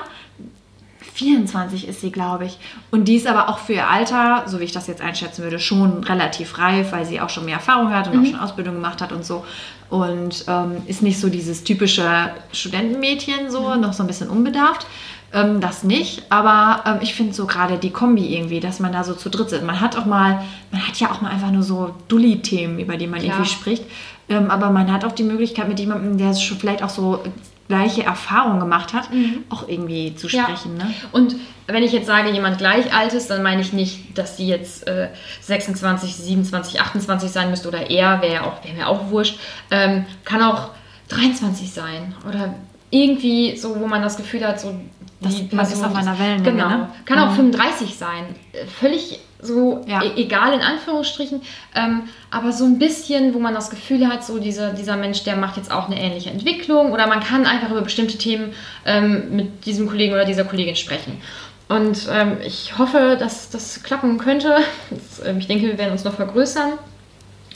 [1.19, 2.59] 24 ist sie, glaube ich.
[2.93, 5.59] Und die ist aber auch für ihr Alter, so wie ich das jetzt einschätzen würde,
[5.59, 9.03] schon relativ reif, weil sie auch schon mehr Erfahrung hat und auch schon Ausbildung gemacht
[9.03, 9.45] hat und so.
[9.91, 14.87] Und ähm, ist nicht so dieses typische Studentenmädchen, so, noch so ein bisschen unbedarft.
[15.33, 19.03] Ähm, das nicht, aber ähm, ich finde so gerade die Kombi irgendwie, dass man da
[19.03, 19.65] so zu dritt sitzt.
[19.65, 23.07] Man hat auch mal, man hat ja auch mal einfach nur so Dulli-Themen, über die
[23.07, 23.35] man Klar.
[23.35, 23.85] irgendwie spricht.
[24.29, 27.23] Ähm, aber man hat auch die Möglichkeit, mit jemandem, der schon vielleicht auch so
[27.69, 29.09] gleiche Erfahrungen gemacht hat,
[29.51, 30.45] auch irgendwie zu Ja.
[30.45, 30.77] sprechen.
[30.79, 30.93] Ne?
[31.13, 34.49] Und wenn ich jetzt sage, jemand gleich alt ist, dann meine ich nicht, dass die
[34.49, 35.09] jetzt äh,
[35.43, 39.39] 26, 27, 28 sein müsste oder eher, wäre ja auch, wäre mir auch wurscht.
[39.71, 40.71] Ähm, kann auch
[41.09, 42.55] 23 sein oder
[42.91, 44.75] irgendwie so, wo man das Gefühl hat, so
[45.21, 46.69] Das- die man ist Person auf einer Wellenlänge, Genau.
[46.69, 46.89] ne?
[47.05, 47.37] Kann auch Mhm.
[47.53, 48.35] 35 sein.
[48.53, 50.03] Äh, Völlig so Ja.
[50.03, 51.43] e egal in Anführungsstrichen,
[51.75, 55.37] ähm, aber so ein bisschen, wo man das Gefühl hat, so diese, dieser Mensch, der
[55.37, 58.53] macht jetzt auch eine ähnliche Entwicklung oder man kann einfach über bestimmte Themen
[58.85, 61.21] ähm, mit diesem Kollegen oder dieser Kollegin sprechen.
[61.69, 64.57] Und ähm, ich hoffe, dass das klappen könnte.
[64.91, 66.73] Das, ähm, ich denke, wir werden uns noch vergrößern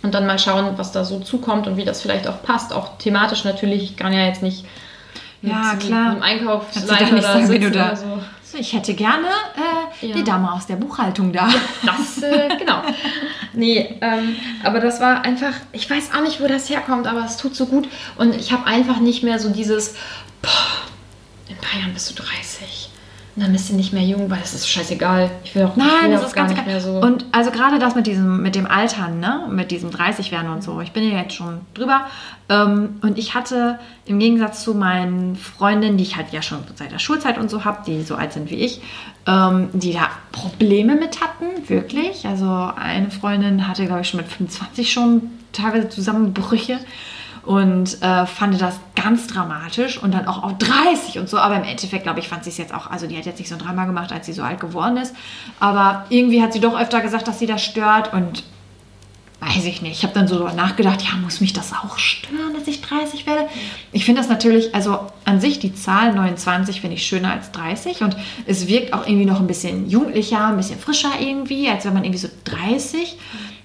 [0.02, 2.72] und dann mal schauen, was da so zukommt und wie das vielleicht auch passt.
[2.72, 3.82] Auch thematisch natürlich.
[3.84, 4.64] Ich kann ja jetzt nicht
[5.40, 6.10] Ja, klar.
[6.12, 8.04] einem Einkaufsleiter da nicht sagen, wie du da- oder so.
[8.54, 9.26] Ich hätte gerne
[10.00, 10.14] äh, Ja.
[10.14, 11.48] die Dame aus der Buchhaltung da.
[11.84, 12.82] Das, äh, genau.
[13.54, 17.36] Nee, ähm, aber das war einfach, ich weiß auch nicht, wo das herkommt, aber es
[17.36, 17.88] tut so gut.
[18.16, 19.94] Und ich habe einfach nicht mehr so dieses,
[20.40, 20.50] boah,
[21.48, 22.90] in Jahren bist du 30.
[23.34, 25.30] Und dann bist du nicht mehr jung, weil das ist scheißegal.
[25.42, 26.98] Ich will auch, ich Nein, will das auch ist gar ganz nicht mehr so.
[26.98, 29.46] Und also gerade das mit diesem, mit dem Altern, ne?
[29.50, 30.82] Mit diesem 30 werden und so.
[30.82, 32.02] Ich bin ja jetzt schon drüber.
[32.50, 36.92] Ähm, und ich hatte im Gegensatz zu meinen Freundinnen, die ich halt ja schon seit
[36.92, 38.82] der Schulzeit und so habe, die so alt sind wie ich,
[39.26, 42.26] ähm, die da Probleme mit hatten, wirklich.
[42.26, 45.22] Also eine Freundin hatte, glaube ich, schon mit 25 schon
[45.52, 46.78] teilweise Zusammenbrüche
[47.44, 51.38] und äh, fand das ganz dramatisch und dann auch auf 30 und so.
[51.38, 53.48] Aber im Endeffekt, glaube ich, fand sie es jetzt auch, also die hat jetzt nicht
[53.48, 55.14] so ein Drama gemacht, als sie so alt geworden ist.
[55.58, 58.44] Aber irgendwie hat sie doch öfter gesagt, dass sie das stört und
[59.40, 59.98] weiß ich nicht.
[59.98, 63.26] Ich habe dann so drüber nachgedacht, ja, muss mich das auch stören, dass ich 30
[63.26, 63.48] werde?
[63.90, 68.02] Ich finde das natürlich, also an sich die Zahl 29 finde ich schöner als 30
[68.02, 68.16] und
[68.46, 72.04] es wirkt auch irgendwie noch ein bisschen jugendlicher, ein bisschen frischer irgendwie, als wenn man
[72.04, 73.18] irgendwie so 30.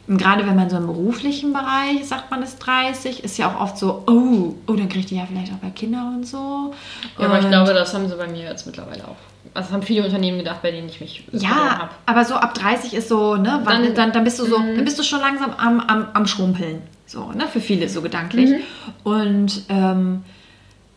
[0.08, 3.60] Und gerade wenn man so im beruflichen Bereich, sagt man ist 30, ist ja auch
[3.60, 6.74] oft so, oh, oh, dann kriegt die ja vielleicht auch bei Kindern und so.
[7.20, 9.18] ja, aber ich Und- glaube, das haben sie bei mir jetzt mittlerweile auch.
[9.54, 11.50] Also das haben viele Unternehmen gedacht, bei denen ich mich Ja,
[11.80, 11.90] habe.
[12.06, 14.76] aber so ab 30 ist so, ne, wann, dann, Dann- dann, bist du so, Mhm.
[14.76, 16.82] dann bist du schon langsam am, am, am Schrumpeln.
[17.06, 18.50] So, ne, für viele so gedanklich.
[18.52, 18.56] Mhm.
[19.04, 20.24] Und ähm,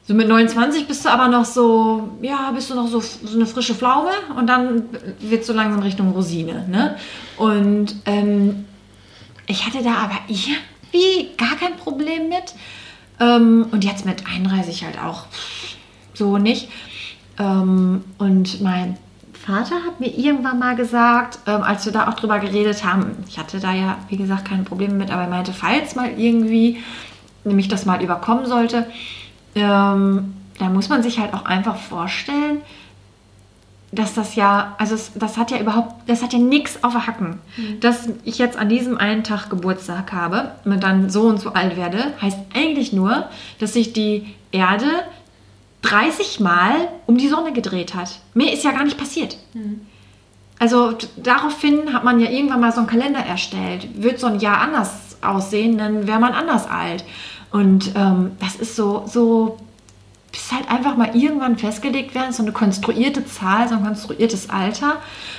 [0.07, 3.47] so mit 29 bist du aber noch so, ja, bist du noch so, so eine
[3.47, 4.85] frische Pflaume und dann
[5.21, 6.97] wird so langsam Richtung Rosine, ne?
[7.37, 8.67] Und ähm,
[9.51, 12.55] ich hatte da aber irgendwie gar kein Problem mit.
[13.19, 15.27] Ähm, und jetzt mit 31 halt auch
[16.15, 16.69] so nicht.
[17.39, 18.97] Ähm, und mein
[19.35, 23.39] Vater hat mir irgendwann mal gesagt, ähm, als wir da auch drüber geredet haben, ich
[23.39, 26.79] hatte da ja, wie gesagt, keine Probleme mit, aber er meinte, falls mal irgendwie
[27.45, 28.87] nämlich das mal überkommen sollte,
[29.55, 29.97] da
[30.69, 32.59] muss man sich halt auch einfach vorstellen,
[33.93, 37.07] dass das ja, also es, das hat ja überhaupt, das hat ja nichts auf der
[37.07, 37.41] Hacken.
[37.81, 41.77] Dass ich jetzt an diesem einen Tag Geburtstag habe und dann so und so alt
[41.77, 43.25] werde, heißt eigentlich nur,
[43.59, 44.87] dass sich die Erde
[45.83, 46.75] 30 Mal
[47.07, 48.21] um die Sonne gedreht hat.
[48.35, 49.39] Mehr ist ja gar nicht passiert.
[50.59, 53.89] Also d- daraufhin hat man ja irgendwann mal so einen Kalender erstellt.
[54.03, 57.03] Wird so ein Jahr anders aussehen, dann wäre man anders alt.
[57.51, 59.57] Und ähm, das ist so, so
[60.33, 64.97] bis halt einfach mal irgendwann festgelegt werden, so eine konstruierte Zahl, so ein konstruiertes Alter,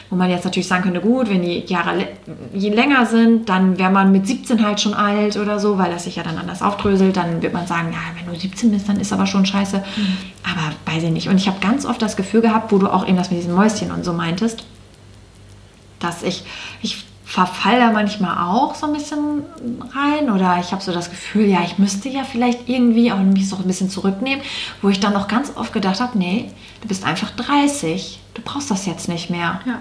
[0.09, 2.07] wo man jetzt natürlich sagen könnte, gut, wenn die Jahre
[2.53, 6.03] je länger sind, dann wäre man mit 17 halt schon alt oder so, weil das
[6.03, 8.99] sich ja dann anders aufdröselt, dann wird man sagen, ja, wenn du 17 bist, dann
[8.99, 9.81] ist aber schon scheiße.
[10.43, 11.29] Aber weiß ich nicht.
[11.29, 13.53] Und ich habe ganz oft das Gefühl gehabt, wo du auch eben das mit diesen
[13.53, 14.65] Mäuschen und so meintest,
[15.99, 16.43] dass ich,
[16.81, 19.43] ich verfall da manchmal auch so ein bisschen
[19.95, 23.47] rein oder ich habe so das Gefühl, ja, ich müsste ja vielleicht irgendwie auch mich
[23.47, 24.43] so ein bisschen zurücknehmen,
[24.81, 26.51] wo ich dann auch ganz oft gedacht habe, nee,
[26.81, 29.61] du bist einfach 30, du brauchst das jetzt nicht mehr.
[29.65, 29.79] Ja.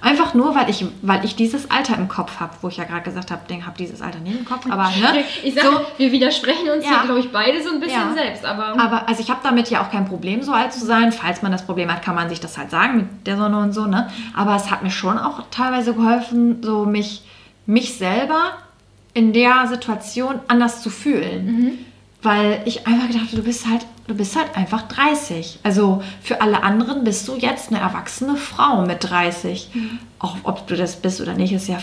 [0.00, 3.02] Einfach nur, weil ich, weil ich dieses Alter im Kopf habe, wo ich ja gerade
[3.02, 6.12] gesagt habe, ich habe dieses Alter nicht im Kopf, aber ne, Ich sage, so, wir
[6.12, 6.90] widersprechen uns Ja.
[6.90, 8.14] hier, glaube ich, beide so ein bisschen Ja.
[8.14, 8.44] selbst.
[8.44, 11.10] Aber, aber also ich habe damit ja auch kein Problem, so alt zu sein.
[11.12, 13.72] Falls man das Problem hat, kann man sich das halt sagen mit der Sonne und
[13.72, 14.08] so, ne?
[14.36, 17.22] Aber es hat mir schon auch teilweise geholfen, so mich,
[17.66, 18.52] mich selber
[19.14, 21.84] in der Situation anders zu fühlen.
[22.22, 25.60] Weil ich einfach gedacht habe, du bist halt, du bist halt einfach 30.
[25.62, 29.70] Also für alle anderen bist du jetzt eine erwachsene Frau mit 30.
[30.18, 31.78] Auch ob du das bist oder nicht, ist ja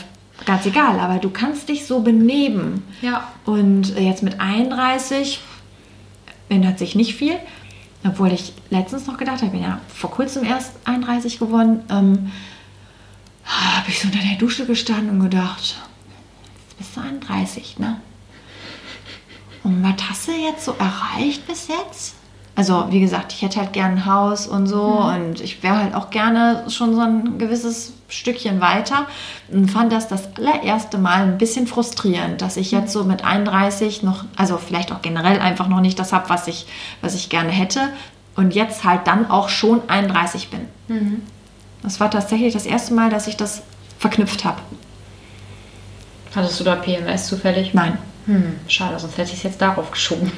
[0.45, 0.99] ganz egal.
[0.99, 2.83] Aber du kannst dich so benehmen.
[3.01, 3.29] ja.
[3.45, 5.39] Und jetzt mit 31
[6.49, 7.35] ändert sich nicht viel.
[8.05, 12.31] Obwohl ich letztens noch gedacht habe, ich bin ja vor kurzem erst 31 geworden, ähm,
[13.45, 15.77] habe ich so unter der Dusche gestanden und gedacht,
[16.67, 17.99] jetzt bist du 31, ne?
[19.65, 22.13] Und was hast du jetzt so erreicht bis jetzt?
[22.55, 25.93] Also, wie gesagt, ich hätte halt gern ein Haus und so und ich wäre halt
[25.93, 29.07] auch gerne schon so ein gewisses Stückchen weiter
[29.51, 34.03] und fand das das allererste Mal ein bisschen frustrierend, dass ich jetzt so mit 31
[34.03, 36.65] noch, also vielleicht auch generell einfach noch nicht das habe, was ich,
[37.01, 37.89] was ich gerne hätte
[38.37, 40.69] und jetzt halt dann auch schon 31 bin.
[41.81, 43.63] Das war tatsächlich das erste Mal, dass ich das
[43.99, 44.61] verknüpft habe.
[46.33, 47.73] Hattest du da PMS zufällig?
[47.73, 47.97] Nein.
[48.25, 50.31] Hm, schade, sonst hätte ich es jetzt darauf geschoben.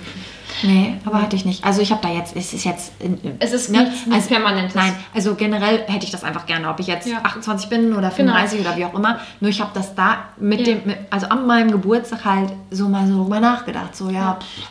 [0.64, 1.64] Nee, aber hatte ich nicht.
[1.64, 2.92] Also ich habe da jetzt, es ist jetzt...
[3.00, 4.74] in- Es ist ne, nichts- nichts Permanentes.
[4.76, 7.20] Nein, also generell hätte ich das einfach gerne, ob ich jetzt Ja.
[7.24, 9.20] 28 bin oder 35 oder wie auch immer.
[9.40, 10.66] Nur ich habe das da mit Ja.
[10.74, 13.96] dem, mit, also an meinem Geburtstag halt so mal so drüber nachgedacht.
[13.96, 14.68] So, ja, pff,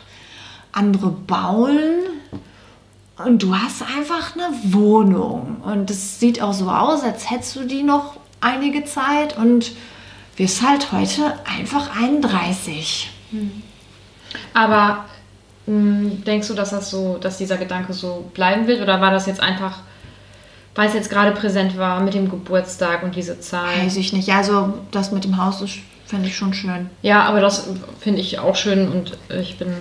[0.73, 1.79] andere bauen
[3.23, 5.61] und du hast einfach eine Wohnung.
[5.63, 9.71] Und es sieht auch so aus, als hättest du die noch einige Zeit und
[10.37, 13.09] wirst halt heute einfach 31.
[14.53, 15.05] Aber
[15.65, 18.81] mh, denkst du, dass das so, dass dieser Gedanke so bleiben wird?
[18.81, 19.79] Oder war das jetzt einfach,
[20.75, 23.83] weil es jetzt gerade präsent war mit dem Geburtstag und diese Zahl?
[23.83, 24.31] Weiß ich nicht.
[24.31, 25.71] Also das mit dem Haus, das
[26.05, 26.89] fände ich schon schön.
[27.01, 27.67] Ja, aber das
[27.99, 29.73] finde ich auch schön und ich bin,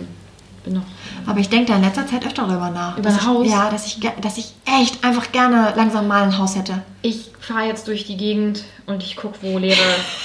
[0.66, 0.82] bin noch.
[1.26, 2.98] Aber ich denke da in letzter Zeit öfter darüber nach.
[2.98, 3.48] Über ein ich, Haus?
[3.48, 6.82] Ja, dass ich, dass ich echt einfach gerne langsam mal ein Haus hätte.
[7.02, 9.78] Ich fahre jetzt durch die Gegend und ich gucke, wo leere,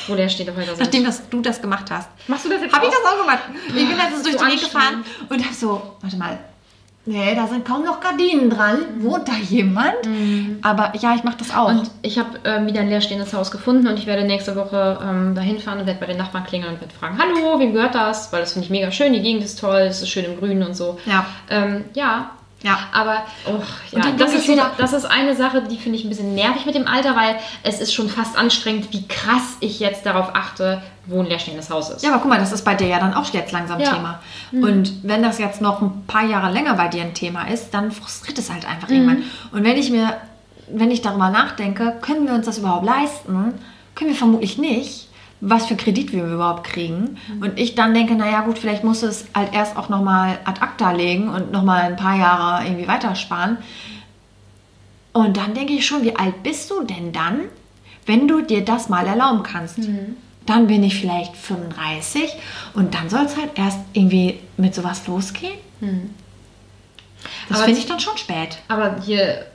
[0.08, 0.80] wo Leerstehende Häuser sind.
[0.80, 2.10] Nachdem dass du das gemacht hast.
[2.28, 3.44] Machst du das jetzt Habe ich das auch gemacht.
[3.68, 6.39] Ich bin letztens durch so die Gegend gefahren und habe so, warte mal,
[7.06, 8.78] nee, da sind kaum noch Gardinen dran.
[8.99, 9.95] Wohnt da jemand?
[10.62, 11.70] Aber ja, ich mache das auch.
[11.70, 15.36] Und ich habe ähm, wieder ein leerstehendes Haus gefunden und ich werde nächste Woche ähm,
[15.36, 18.32] dahin fahren und werde bei den Nachbarn klingeln und werde fragen, hallo, wem gehört das?
[18.32, 20.64] Weil das finde ich mega schön, die Gegend ist toll, es ist schön im Grünen
[20.64, 20.99] und so.
[21.06, 21.26] Ja.
[21.49, 22.32] Ähm, ja.
[22.64, 22.78] Ja.
[22.93, 23.60] Aber oh,
[23.91, 26.76] ja, das, ist wieder- das ist eine Sache, die finde ich ein bisschen nervig mit
[26.76, 31.20] dem Alter, weil es ist schon fast anstrengend, wie krass ich jetzt darauf achte, wo
[31.20, 32.04] ein leerstehendes Haus ist.
[32.04, 33.93] Ja, aber guck mal, das ist bei dir ja dann auch jetzt langsam Ja.
[33.93, 34.20] Thema.
[34.52, 37.91] Und wenn das jetzt noch ein paar Jahre länger bei dir ein Thema ist, dann
[37.91, 39.24] frustriert es halt einfach irgendwann.
[39.52, 40.18] Und wenn ich mir,
[40.72, 43.54] wenn ich darüber nachdenke, können wir uns das überhaupt leisten?
[43.95, 45.08] Können wir vermutlich nicht.
[45.43, 47.18] Was für Kredit wir überhaupt kriegen.
[47.41, 50.62] Und ich dann denke, naja gut, vielleicht musst du es halt erst auch nochmal ad
[50.62, 53.58] acta legen und nochmal ein paar Jahre irgendwie weitersparen.
[55.14, 57.39] Und dann denke ich schon, wie alt bist du denn dann,
[58.06, 59.80] wenn du dir das mal erlauben kannst?
[60.46, 62.34] Dann bin ich vielleicht 35
[62.74, 65.60] und dann soll es halt erst irgendwie mit sowas losgehen.
[67.48, 68.58] Das Aber finde ich dann schon spät.
[68.68, 69.46] Aber hier,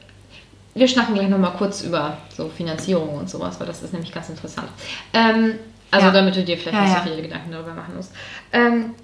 [0.74, 4.28] wir schnacken gleich nochmal kurz über so Finanzierung und sowas, weil das ist nämlich ganz
[4.28, 4.68] interessant.
[5.12, 5.54] Ähm,
[5.90, 6.12] also Ja.
[6.12, 7.02] damit du dir vielleicht Ja, nicht ja.
[7.02, 8.12] so viele Gedanken darüber machen musst.
[8.52, 8.94] Ähm,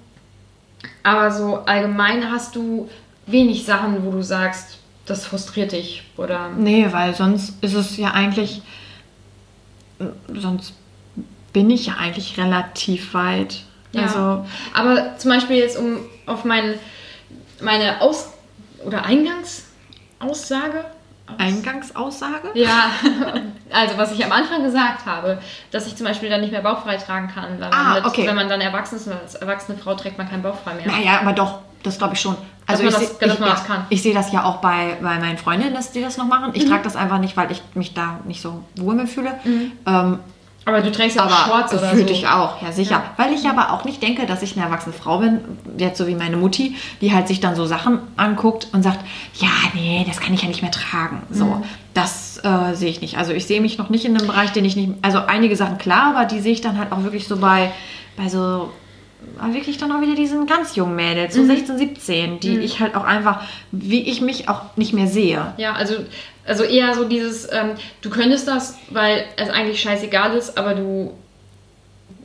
[1.03, 2.89] aber so allgemein hast du
[3.26, 8.12] wenig Sachen, wo du sagst, das frustriert dich oder Nee, weil sonst ist es ja
[8.12, 8.62] eigentlich,
[10.33, 10.74] sonst
[11.53, 13.61] bin ich ja eigentlich relativ weit.
[13.92, 14.03] Ja.
[14.03, 16.74] Also, Aber zum Beispiel jetzt um auf mein,
[17.61, 18.30] meine Aus-
[18.84, 20.84] oder Eingangsaussage.
[21.26, 22.48] Aus- Eingangsaussage?
[22.55, 22.90] Ja,
[23.70, 25.38] also was ich am Anfang gesagt habe,
[25.70, 28.26] dass ich zum Beispiel dann nicht mehr bauchfrei tragen kann, weil Ah, mit, okay.
[28.26, 30.86] wenn man dann erwachsen ist, und als erwachsene Frau trägt man keinen Bauchfrei mehr.
[30.86, 32.36] Naja, aber doch, das glaube ich schon.
[32.66, 35.18] Also man ich, das- dass ich, man ja, ich sehe das ja auch bei, bei
[35.18, 36.48] meinen Freundinnen, dass die das noch machen.
[36.50, 36.55] Mhm.
[36.55, 39.38] Ich trage das einfach nicht, weil ich mich da nicht so wohl mit fühle.
[39.86, 40.18] Ähm,
[40.64, 42.20] Aber du trägst ja auch aber Shorts oder fühlte so.
[42.20, 42.90] ich auch, ja sicher.
[42.92, 43.04] Ja.
[43.16, 45.40] Weil ich aber auch nicht denke, dass ich eine erwachsene Frau bin,
[45.76, 49.00] jetzt so wie meine Mutti, die halt sich dann so Sachen anguckt und sagt,
[49.34, 51.22] ja, nee, das kann ich ja nicht mehr tragen.
[51.30, 51.64] So, Mhm.
[51.94, 53.18] das äh, sehe ich nicht.
[53.18, 55.78] Also ich sehe mich noch nicht in einem Bereich, den ich nicht, also einige Sachen
[55.78, 57.72] klar, aber die sehe ich dann halt auch wirklich so bei,
[58.16, 58.70] bei so
[59.53, 61.41] wirklich dann auch wieder diesen ganz jungen Mädels, Mhm.
[61.41, 63.43] so 16, 17, die ich halt auch einfach,
[63.73, 65.53] wie ich mich auch nicht mehr sehe.
[65.57, 65.95] Ja, also,
[66.47, 67.70] also eher so dieses, ähm,
[68.03, 71.12] du könntest das, weil es eigentlich scheißegal ist, aber du,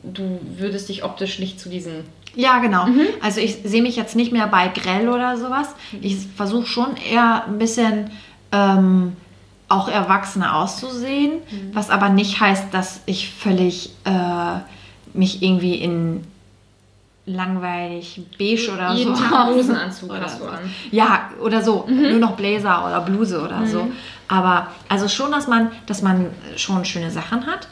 [0.04, 2.06] du würdest dich optisch nicht zu diesen.
[2.36, 2.86] Ja, genau.
[2.86, 3.08] Mhm.
[3.22, 5.70] Also ich sehe mich jetzt nicht mehr bei Grell oder sowas.
[6.02, 8.12] Ich versuche schon eher ein bisschen
[8.52, 9.14] ähm,
[9.70, 11.72] auch erwachsener auszusehen, Mhm.
[11.74, 14.60] was aber nicht heißt, dass ich völlig äh,
[15.14, 16.24] mich irgendwie in
[17.28, 20.49] langweilig beige oder Jeden so Tag Hosenanzug Oder hast du so.
[20.49, 20.63] an.
[20.63, 20.69] Mhm.
[20.91, 21.86] Ja, oder so.
[21.88, 23.88] Nur noch Blazer oder Bluse oder so.
[24.28, 27.67] Aber also schon, dass man, dass man schon schöne Sachen hat.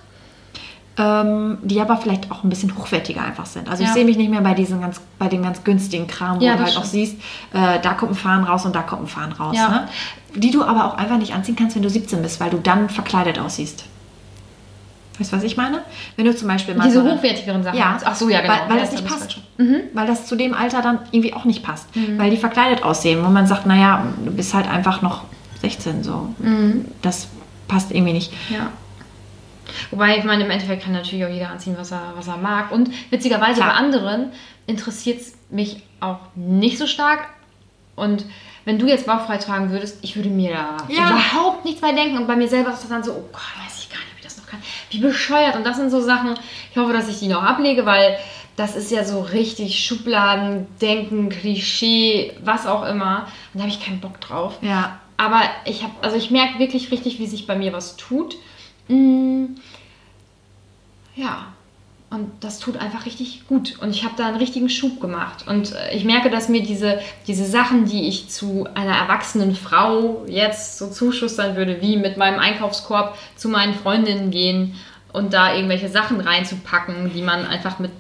[0.98, 3.68] Ähm, die aber vielleicht auch ein bisschen hochwertiger einfach sind.
[3.70, 3.94] Also ich Ja.
[3.94, 6.64] sehe mich nicht mehr bei diesen ganz, bei dem ganz günstigen Kram, wo Ja, du
[6.64, 7.18] halt auch siehst,
[7.52, 9.58] äh, da kommt ein Fahren raus und da kommt ein Fahren raus.
[9.58, 9.68] Ja.
[9.68, 9.88] Ne?
[10.36, 12.88] Die du aber auch einfach nicht anziehen kannst, wenn du 17 bist, weil du dann
[12.90, 13.84] verkleidet aussiehst.
[15.20, 15.82] Weißt du, was ich meine?
[16.18, 17.78] Wenn du zum Beispiel mal Diese so hochwertigeren Sachen.
[17.78, 18.54] ja, Ach so, ja, genau.
[18.54, 19.34] Weil, weil das nicht passt.
[19.34, 19.40] falsch.
[19.94, 21.88] Weil das zu dem Alter dann irgendwie auch nicht passt.
[22.18, 25.24] Weil die verkleidet aussehen, wo man sagt, naja, du bist halt einfach noch
[25.62, 26.34] 16 so.
[27.02, 27.28] Das
[27.68, 28.34] passt irgendwie nicht.
[28.50, 28.72] Ja.
[29.92, 32.72] Wobei, ich meine, im Endeffekt kann natürlich auch jeder anziehen, was er, was er mag.
[32.72, 33.70] Und witzigerweise Klar.
[33.72, 34.28] bei anderen
[34.68, 37.30] interessiert es mich auch nicht so stark.
[37.96, 38.26] Und
[38.66, 41.10] wenn du jetzt bauchfrei tragen würdest, ich würde mir da Ja.
[41.10, 42.18] überhaupt nichts bei denken.
[42.18, 44.48] Und bei mir selber ist das dann so, oh Gott, weiß ich gar das noch
[44.48, 44.62] kann.
[44.90, 45.56] Wie bescheuert.
[45.56, 46.36] Und das sind so Sachen,
[46.72, 48.18] ich hoffe, dass ich die noch ablege, weil
[48.56, 53.28] das ist ja so richtig Schubladen, Denken, Klischee, was auch immer.
[53.54, 54.58] Und da habe ich keinen Bock drauf.
[54.62, 55.00] Ja.
[55.18, 58.36] Aber ich habe, also ich merke wirklich richtig, wie sich bei mir was tut.
[58.88, 59.46] Mm,
[61.16, 61.48] ja.
[62.16, 63.78] Und das tut einfach richtig gut.
[63.82, 65.46] Und ich habe da einen richtigen Schub gemacht.
[65.48, 70.24] Und äh, ich merke, dass mir diese, diese Sachen, die ich zu einer erwachsenen Frau
[70.26, 74.76] jetzt so zuschustern würde, wie mit meinem Einkaufskorb zu meinen Freundinnen gehen
[75.12, 77.92] und da irgendwelche Sachen reinzupacken, die man einfach mit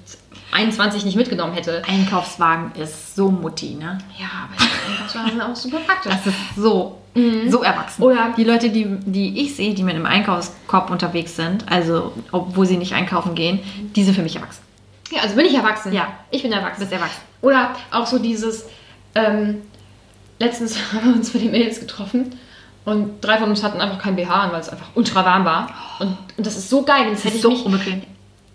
[0.55, 1.81] 21 nicht mitgenommen hätte.
[1.87, 3.97] Einkaufswagen ist so Mutti, ne?
[4.17, 6.11] Ja, aber die Einkaufswagen sind auch super praktisch.
[6.13, 6.99] Das ist so,
[7.49, 8.01] so erwachsen.
[8.03, 12.65] Oder- die Leute, die, die ich sehe, die mit einem Einkaufskorb unterwegs sind, also obwohl
[12.65, 13.59] sie nicht einkaufen gehen,
[13.95, 14.61] die sind für mich erwachsen.
[15.11, 15.93] Ja, also bin ich erwachsen.
[15.93, 16.07] Ja.
[16.31, 16.79] Ich bin erwachsen.
[16.79, 17.21] Bist erwachsen.
[17.41, 18.65] Oder auch so dieses,
[19.13, 19.61] ähm,
[20.39, 22.37] letztens haben wir uns mit den Mädels getroffen
[22.85, 25.67] und drei von uns hatten einfach kein BH an, weil es einfach ultra warm war.
[25.99, 27.05] Und, und das ist so geil.
[27.11, 28.01] Das Das hätte ist ich so mich, unbequem.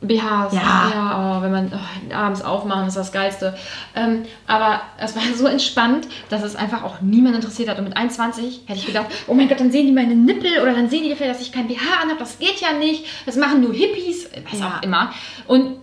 [0.02, 0.90] BHs, Ja.
[0.94, 3.54] ja oh, wenn man oh, abends aufmachen, ist das Geilste.
[3.94, 7.78] Ähm, aber es war so entspannt, dass es einfach auch niemand interessiert hat.
[7.78, 10.72] Und mit 21 hätte ich gedacht, oh mein Gott, dann sehen die meine Nippel oder
[10.74, 12.18] dann sehen die vielleicht, dass ich kein BH anhabe.
[12.18, 13.04] Das geht ja nicht.
[13.26, 14.68] Das machen nur Hippies, was Ja.
[14.78, 15.12] auch immer.
[15.46, 15.76] Und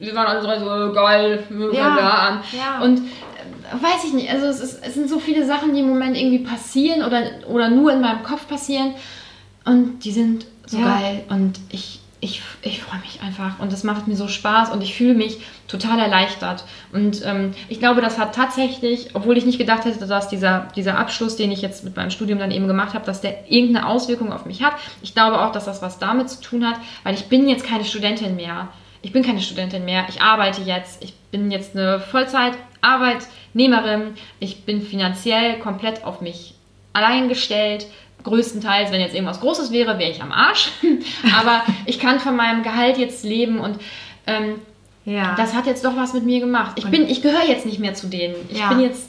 [0.00, 1.94] wir waren alle drei so, geil, wir Ja.
[1.94, 2.40] BH an.
[2.52, 2.80] Ja.
[2.82, 5.88] Und äh, weiß ich nicht, also es, ist, es sind so viele Sachen, die im
[5.88, 8.94] Moment irgendwie passieren oder, oder nur in meinem Kopf passieren.
[9.64, 10.96] Und die sind so Ja.
[10.98, 11.24] geil.
[11.28, 13.58] Und ich, ich, ich freue mich einfach.
[13.60, 16.64] Und das macht mir so Spaß und ich fühle mich total erleichtert.
[16.92, 20.98] Und ähm, ich glaube, das hat tatsächlich, obwohl ich nicht gedacht hätte, dass dieser, dieser
[20.98, 24.32] Abschluss, den ich jetzt mit meinem Studium dann eben gemacht habe, dass der irgendeine Auswirkung
[24.32, 24.74] auf mich hat.
[25.00, 27.84] Ich glaube auch, dass das was damit zu tun hat, weil ich bin jetzt keine
[27.84, 28.68] Studentin mehr.
[29.02, 30.04] Ich bin keine Studentin mehr.
[30.10, 31.02] Ich arbeite jetzt.
[31.02, 34.12] Ich bin jetzt eine Vollzeit-Arbeitnehmerin.
[34.40, 36.52] Ich bin finanziell komplett auf mich
[36.92, 37.86] allein gestellt.
[38.24, 40.70] Größtenteils, wenn jetzt irgendwas Großes wäre, wäre ich am Arsch.
[41.40, 43.78] Aber ich kann von meinem Gehalt jetzt leben und
[44.26, 44.56] ähm,
[45.04, 45.34] Ja.
[45.36, 46.72] das hat jetzt doch was mit mir gemacht.
[46.76, 48.34] Ich bin, ich gehöre jetzt nicht mehr zu denen.
[48.50, 48.68] Ich Ja.
[48.68, 49.08] bin jetzt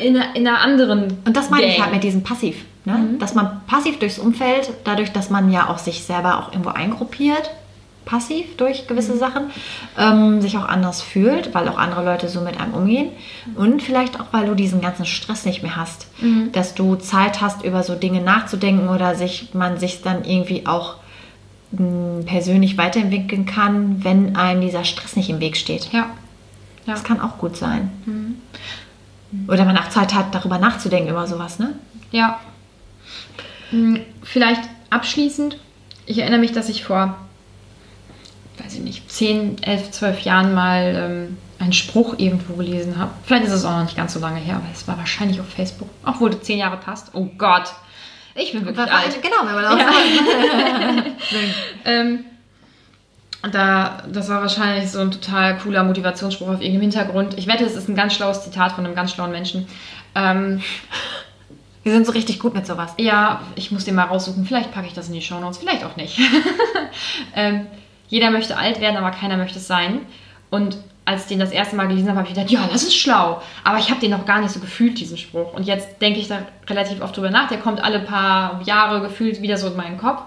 [0.00, 1.18] in einer, in einer anderen.
[1.24, 1.84] Und das meine ich Gang.
[1.84, 2.64] halt mit diesem Passiv.
[2.84, 2.94] Ne?
[2.94, 3.18] Mhm.
[3.18, 7.50] Dass man passiv durchs Umfeld, dadurch, dass man ja auch sich selber auch irgendwo eingruppiert,
[8.08, 9.18] passiv durch gewisse Mhm.
[9.18, 9.42] Sachen,
[9.98, 13.10] ähm, sich auch anders fühlt, weil auch andere Leute so mit einem umgehen.
[13.54, 16.06] Und vielleicht auch, weil du diesen ganzen Stress nicht mehr hast.
[16.22, 16.50] Mhm.
[16.52, 20.96] Dass du Zeit hast, über so Dinge nachzudenken oder sich, man sich dann irgendwie auch
[21.72, 25.92] mh, persönlich weiterentwickeln kann, wenn einem dieser Stress nicht im Weg steht.
[25.92, 26.06] Ja.
[26.86, 26.94] Ja.
[26.94, 27.90] Das kann auch gut sein.
[28.06, 28.36] Mhm.
[29.48, 31.74] Oder man auch Zeit hat, darüber nachzudenken, über sowas, ne?
[32.10, 32.40] Ja.
[33.70, 35.58] Hm, Vielleicht abschließend.
[36.06, 37.14] Ich erinnere mich, dass ich vor,
[38.62, 43.10] weiß ich nicht, 10, 11, 12 Jahren mal ähm, einen Spruch irgendwo gelesen habe.
[43.24, 45.48] Vielleicht ist es auch noch nicht ganz so lange her, aber es war wahrscheinlich auf
[45.48, 45.88] Facebook.
[46.04, 47.10] Obwohl du 10 Jahre passt.
[47.14, 47.72] Oh Gott.
[48.34, 49.20] Ich bin wirklich alt.
[49.20, 49.86] Genau, wenn man auch Ja.
[49.86, 51.06] sagt.
[51.84, 52.24] Ähm,
[53.52, 57.38] da, das war wahrscheinlich so ein total cooler Motivationsspruch auf irgendeinem Hintergrund.
[57.38, 59.66] Ich wette, es ist ein ganz schlaues Zitat von einem ganz schlauen Menschen.
[60.14, 60.60] Ähm,
[61.84, 62.92] Wir sind so richtig gut mit sowas.
[62.98, 64.44] ja, ich muss den mal raussuchen.
[64.44, 66.18] Vielleicht packe ich das in die Shownotes, vielleicht auch nicht.
[67.34, 67.66] ähm,
[68.08, 70.00] jeder möchte alt werden, aber keiner möchte es sein.
[70.50, 72.96] Und als ich den das erste Mal gelesen habe, habe ich gedacht, ja, das ist
[72.96, 73.40] schlau.
[73.64, 75.54] Aber ich habe den noch gar nicht so gefühlt, diesen Spruch.
[75.54, 77.48] Und jetzt denke ich da relativ oft drüber nach.
[77.48, 80.22] Der kommt alle paar Jahre gefühlt wieder so in meinen Kopf.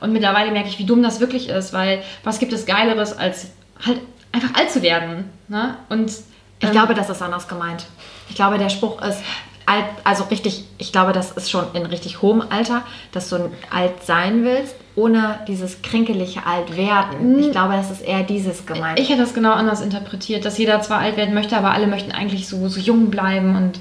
[0.00, 3.52] Und mittlerweile merke ich, wie dumm das wirklich ist, weil was gibt es Geileres, als
[3.84, 4.00] halt
[4.32, 5.30] einfach alt zu werden.
[5.48, 5.76] Ne?
[5.90, 6.24] Und Ich
[6.62, 7.84] ähm, glaube, das ist anders gemeint.
[8.28, 9.20] Ich glaube, der Spruch ist
[9.66, 12.82] alt, also richtig, ich glaube, das ist schon in richtig hohem Alter,
[13.12, 17.38] dass du alt sein willst, ohne dieses kränkelige alt werden.
[17.38, 18.98] Ich glaube, das ist eher dieses gemeint.
[18.98, 22.12] Ich hätte das genau anders interpretiert, dass jeder zwar alt werden möchte, aber alle möchten
[22.12, 23.80] eigentlich so, so jung bleiben und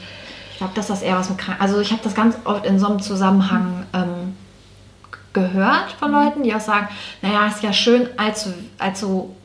[0.51, 1.59] Ich glaube, dass das eher was mit krank.
[1.59, 4.35] Also ich habe das ganz oft in so einem Zusammenhang ähm,
[5.33, 6.87] gehört von Leuten, die auch sagen,
[7.21, 9.35] naja, ist ja schön, alt zu, alt zu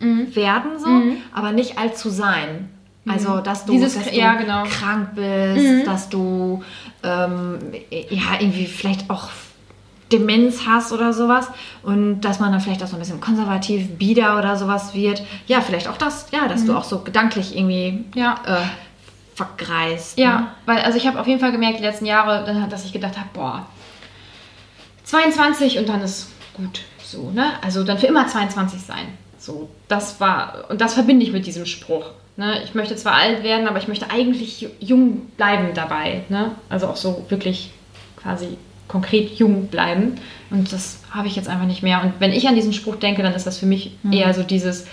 [0.00, 0.88] werden so,
[1.32, 2.68] aber nicht alt zu sein.
[3.08, 4.64] Also, dass du, Dieses- dass du ja, genau.
[4.64, 6.62] krank bist, dass du
[7.04, 7.58] ähm,
[7.90, 9.28] ja irgendwie vielleicht auch
[10.12, 11.48] Demenz hast oder sowas
[11.82, 15.22] und dass man dann vielleicht auch so ein bisschen konservativ, bieder oder sowas wird.
[15.46, 18.34] Ja, vielleicht auch das, ja, dass du auch so gedanklich irgendwie Ja.
[18.46, 18.56] äh,
[19.34, 20.16] vergreist.
[20.18, 20.46] Ja, ne?
[20.64, 23.28] weil also ich habe auf jeden Fall gemerkt die letzten Jahre, dass ich gedacht habe,
[23.34, 23.66] boah,
[25.04, 27.52] 22 und dann ist gut so, ne?
[27.62, 29.06] Also dann für immer 22 sein.
[29.38, 32.06] So, das war und das verbinde ich mit diesem Spruch.
[32.36, 32.62] Ne?
[32.64, 36.24] Ich möchte zwar alt werden, aber ich möchte eigentlich jung bleiben dabei.
[36.28, 36.52] Ne?
[36.68, 37.70] Also auch so wirklich
[38.16, 38.58] quasi
[38.88, 40.16] konkret jung bleiben.
[40.50, 42.02] Und das habe ich jetzt einfach nicht mehr.
[42.02, 44.86] Und wenn ich an diesen Spruch denke, dann ist das für mich eher so dieses,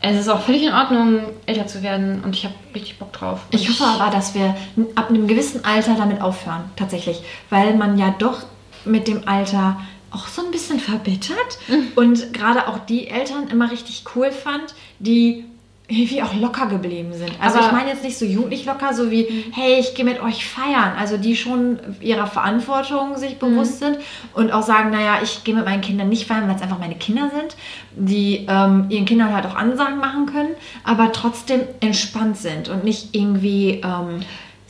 [0.00, 3.40] es ist auch völlig in Ordnung, älter zu werden und ich habe richtig Bock drauf.
[3.50, 4.54] Und Ich hoffe aber, dass wir
[4.94, 7.22] ab einem gewissen Alter damit aufhören, tatsächlich.
[7.50, 8.42] Weil man ja doch
[8.84, 9.80] mit dem Alter
[10.10, 11.58] auch so ein bisschen verbittert
[11.96, 15.44] und gerade auch die Eltern immer richtig cool fand, die
[15.86, 17.32] irgendwie auch locker geblieben sind.
[17.40, 20.22] Also Aber- ich meine jetzt nicht so jugendlich locker, so wie, hey, ich gehe mit
[20.22, 20.92] euch feiern.
[20.98, 23.98] Also die schon ihrer Verantwortung sich bewusst sind
[24.32, 26.94] und auch sagen, naja, ich gehe mit meinen Kindern nicht feiern, weil es einfach meine
[26.94, 27.54] Kinder sind,
[27.96, 30.54] die ähm, ihren Kindern halt auch Ansagen machen können,
[30.84, 34.20] aber trotzdem entspannt sind und nicht irgendwie ähm,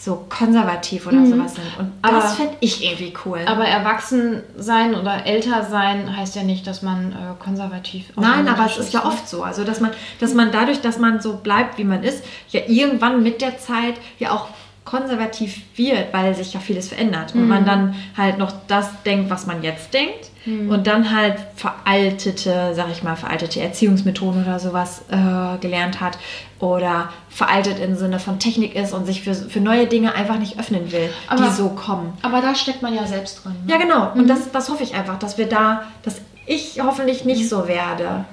[0.04, 1.78] so konservativ oder sowas sind.
[1.78, 3.40] Und Aber- das fände ich irgendwie cool.
[3.46, 8.66] Aber erwachsen sein oder älter sein heißt ja nicht, dass man äh, konservativ Nein, aber
[8.66, 9.42] es ist ja oft so.
[9.42, 13.22] Also, dass man, dass man dadurch, dass man so bleibt, wie man ist, ja irgendwann
[13.22, 14.48] mit der Zeit ja auch
[14.84, 17.34] konservativ wird, weil sich ja vieles verändert.
[17.34, 20.30] Und man dann halt noch das denkt, was man jetzt denkt.
[20.46, 26.18] Und dann halt veraltete, sag ich mal, veraltete Erziehungsmethoden oder sowas äh, gelernt hat.
[26.58, 30.58] Oder veraltet im Sinne von Technik ist und sich für, für neue Dinge einfach nicht
[30.58, 32.12] öffnen will, Aber- die so kommen.
[32.22, 33.54] Aber da steckt man ja selbst drin.
[33.64, 33.72] ne?
[33.72, 34.12] Ja, genau.
[34.14, 38.26] Und das, das hoffe ich einfach, dass wir da, dass ich hoffentlich nicht so werde.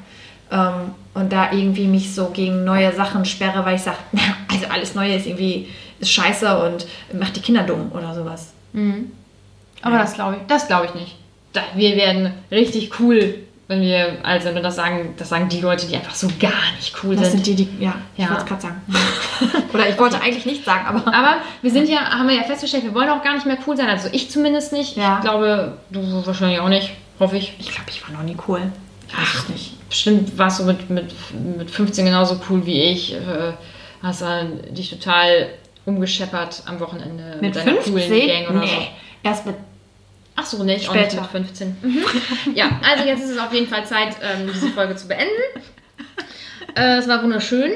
[0.51, 3.97] Ähm, und da irgendwie mich so gegen neue Sachen sperre, weil ich sage,
[4.51, 5.69] also alles Neue ist irgendwie
[6.01, 6.85] ist scheiße und
[7.17, 8.47] macht die Kinder dumm oder sowas.
[9.81, 11.15] Aber das glaube ich, das glaube ich nicht.
[11.75, 13.35] Wir werden richtig cool,
[13.67, 14.55] wenn wir alt sind.
[14.55, 17.45] Und das sagen, das sagen die Leute, die einfach so gar nicht cool Das sind.
[17.45, 18.29] sind die, die, ja, ich Ja.
[18.29, 18.81] wollte es gerade sagen.
[19.73, 22.83] oder ich wollte eigentlich nicht sagen, aber Aber wir sind ja, haben wir ja festgestellt,
[22.83, 23.89] wir wollen auch gar nicht mehr cool sein.
[23.89, 24.95] Also ich zumindest nicht.
[24.97, 25.17] Ja.
[25.17, 26.91] Ich glaube, du wahrscheinlich auch nicht.
[27.19, 27.53] Hoffe ich.
[27.59, 28.61] ich glaube, ich war noch nie cool.
[29.07, 29.89] Ich es nicht.
[29.89, 31.13] Bestimmt warst du mit, mit,
[31.57, 33.13] mit 15 genauso cool wie ich.
[33.13, 33.17] Äh,
[34.01, 35.49] hast dann dich total
[35.86, 37.93] umgescheppert am Wochenende Mit deiner 15?
[37.93, 38.67] coolen Gang oder nee.
[38.67, 38.88] so.
[39.23, 39.55] Erst mit
[40.36, 40.88] Ach so, nicht.
[40.88, 41.21] Auch Später.
[41.21, 41.77] nicht mit 15.
[41.82, 42.55] Mhm.
[42.55, 45.29] ja, also jetzt ist es auf jeden Fall Zeit, ähm, diese Folge zu beenden.
[46.75, 47.73] Äh, es war wunderschön.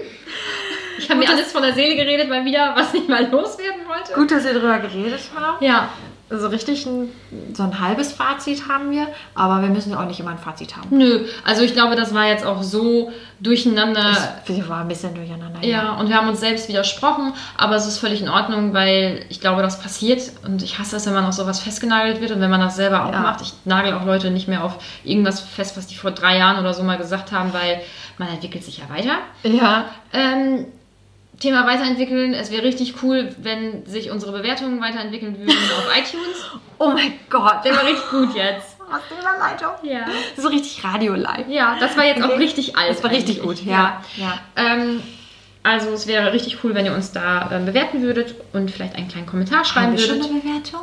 [0.97, 4.13] Ich habe mir alles von der Seele geredet, mal wieder, was ich mal loswerden wollte.
[4.13, 5.63] Gut, dass wir darüber geredet haben.
[5.63, 5.89] Ja,
[6.27, 7.09] Also richtig ein,
[7.53, 10.75] so ein halbes Fazit haben wir, aber wir müssen ja auch nicht immer ein Fazit
[10.75, 10.87] haben.
[10.97, 11.25] nö.
[11.43, 14.17] Also ich glaube, das war jetzt auch so durcheinander.
[14.47, 15.63] Wir waren ein bisschen durcheinander.
[15.63, 19.39] Ja, und wir haben uns selbst widersprochen, aber es ist völlig in Ordnung, weil ich
[19.39, 22.49] glaube, das passiert und ich hasse es, wenn man auf sowas festgenagelt wird und wenn
[22.49, 23.19] man das selber auch Ja.
[23.19, 23.41] macht.
[23.41, 26.73] Ich nagel auch Leute nicht mehr auf irgendwas fest, was die vor drei Jahren oder
[26.73, 27.81] so mal gesagt haben, weil
[28.17, 29.17] man entwickelt sich ja weiter.
[29.43, 29.85] Ja.
[30.11, 30.65] Ähm,
[31.39, 32.33] Thema weiterentwickeln.
[32.33, 36.45] Es wäre richtig cool, wenn sich unsere Bewertungen weiterentwickeln würden auf iTunes.
[36.79, 37.63] Oh mein Gott.
[37.65, 38.77] Der war richtig gut jetzt.
[38.89, 39.71] Was für eine Überleitung.
[39.83, 40.05] Ja.
[40.37, 41.47] So richtig Radio-live.
[41.49, 42.37] Ja, das war jetzt auch Okay.
[42.37, 42.91] richtig alt.
[42.91, 43.59] Das war richtig eigentlich.
[43.61, 44.01] gut, ja.
[44.15, 44.39] ja.
[44.55, 45.01] Ähm,
[45.63, 49.07] also es wäre richtig cool, wenn ihr uns da ähm, bewerten würdet und vielleicht einen
[49.07, 50.29] kleinen Kommentar Haben schreiben wir schon würdet.
[50.31, 50.81] eine Bewertung?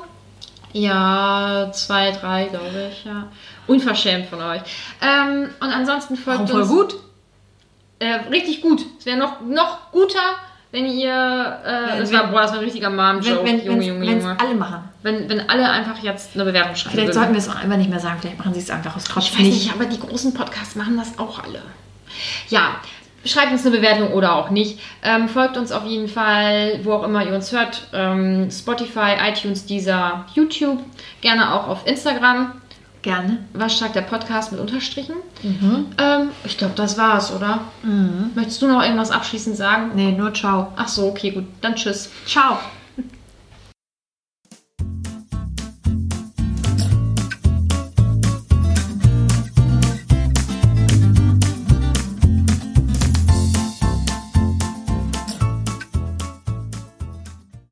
[0.72, 3.28] Ja, zwei, drei, glaube ich, ja.
[3.66, 4.62] Unverschämt von euch.
[5.00, 6.70] Ähm, und ansonsten folgt Warum voll uns.
[6.70, 6.94] gut?
[8.02, 8.84] Äh, richtig gut.
[8.98, 10.18] Es wäre noch, noch guter,
[10.72, 11.10] wenn ihr.
[11.12, 13.44] Äh, Wenn- das, wenn- war, boah, das war ein richtiger Mom-Joke.
[13.44, 14.36] Wenn es Junge, Junge, Junge.
[14.40, 14.84] alle machen.
[15.02, 17.14] Wenn, wenn alle einfach jetzt eine Bewertung schreiben Vielleicht würden.
[17.14, 18.18] sollten wir es auch einfach nicht mehr sagen.
[18.20, 20.96] Vielleicht machen sie es einfach aus Trotz Ich weiß nicht, aber die großen Podcasts machen
[20.96, 21.62] das auch alle.
[22.48, 22.76] Ja,
[23.24, 24.80] schreibt uns eine Bewertung oder auch nicht.
[25.04, 27.86] Ähm, folgt uns auf jeden Fall, wo auch immer ihr uns hört.
[27.92, 30.80] Ähm, Spotify, iTunes, Deezer, YouTube.
[31.20, 32.60] Gerne auch auf Instagram.
[33.02, 33.38] Gerne.
[33.52, 35.16] Waschtag der Podcast mit Unterstrichen.
[35.98, 37.60] Ähm, ich glaube, das war's, oder?
[38.36, 39.90] Möchtest du noch irgendwas abschließend sagen?
[39.96, 40.72] Nee, nur ciao.
[40.76, 41.44] Ach so, okay, gut.
[41.60, 42.10] Dann tschüss.
[42.26, 42.58] Ciao.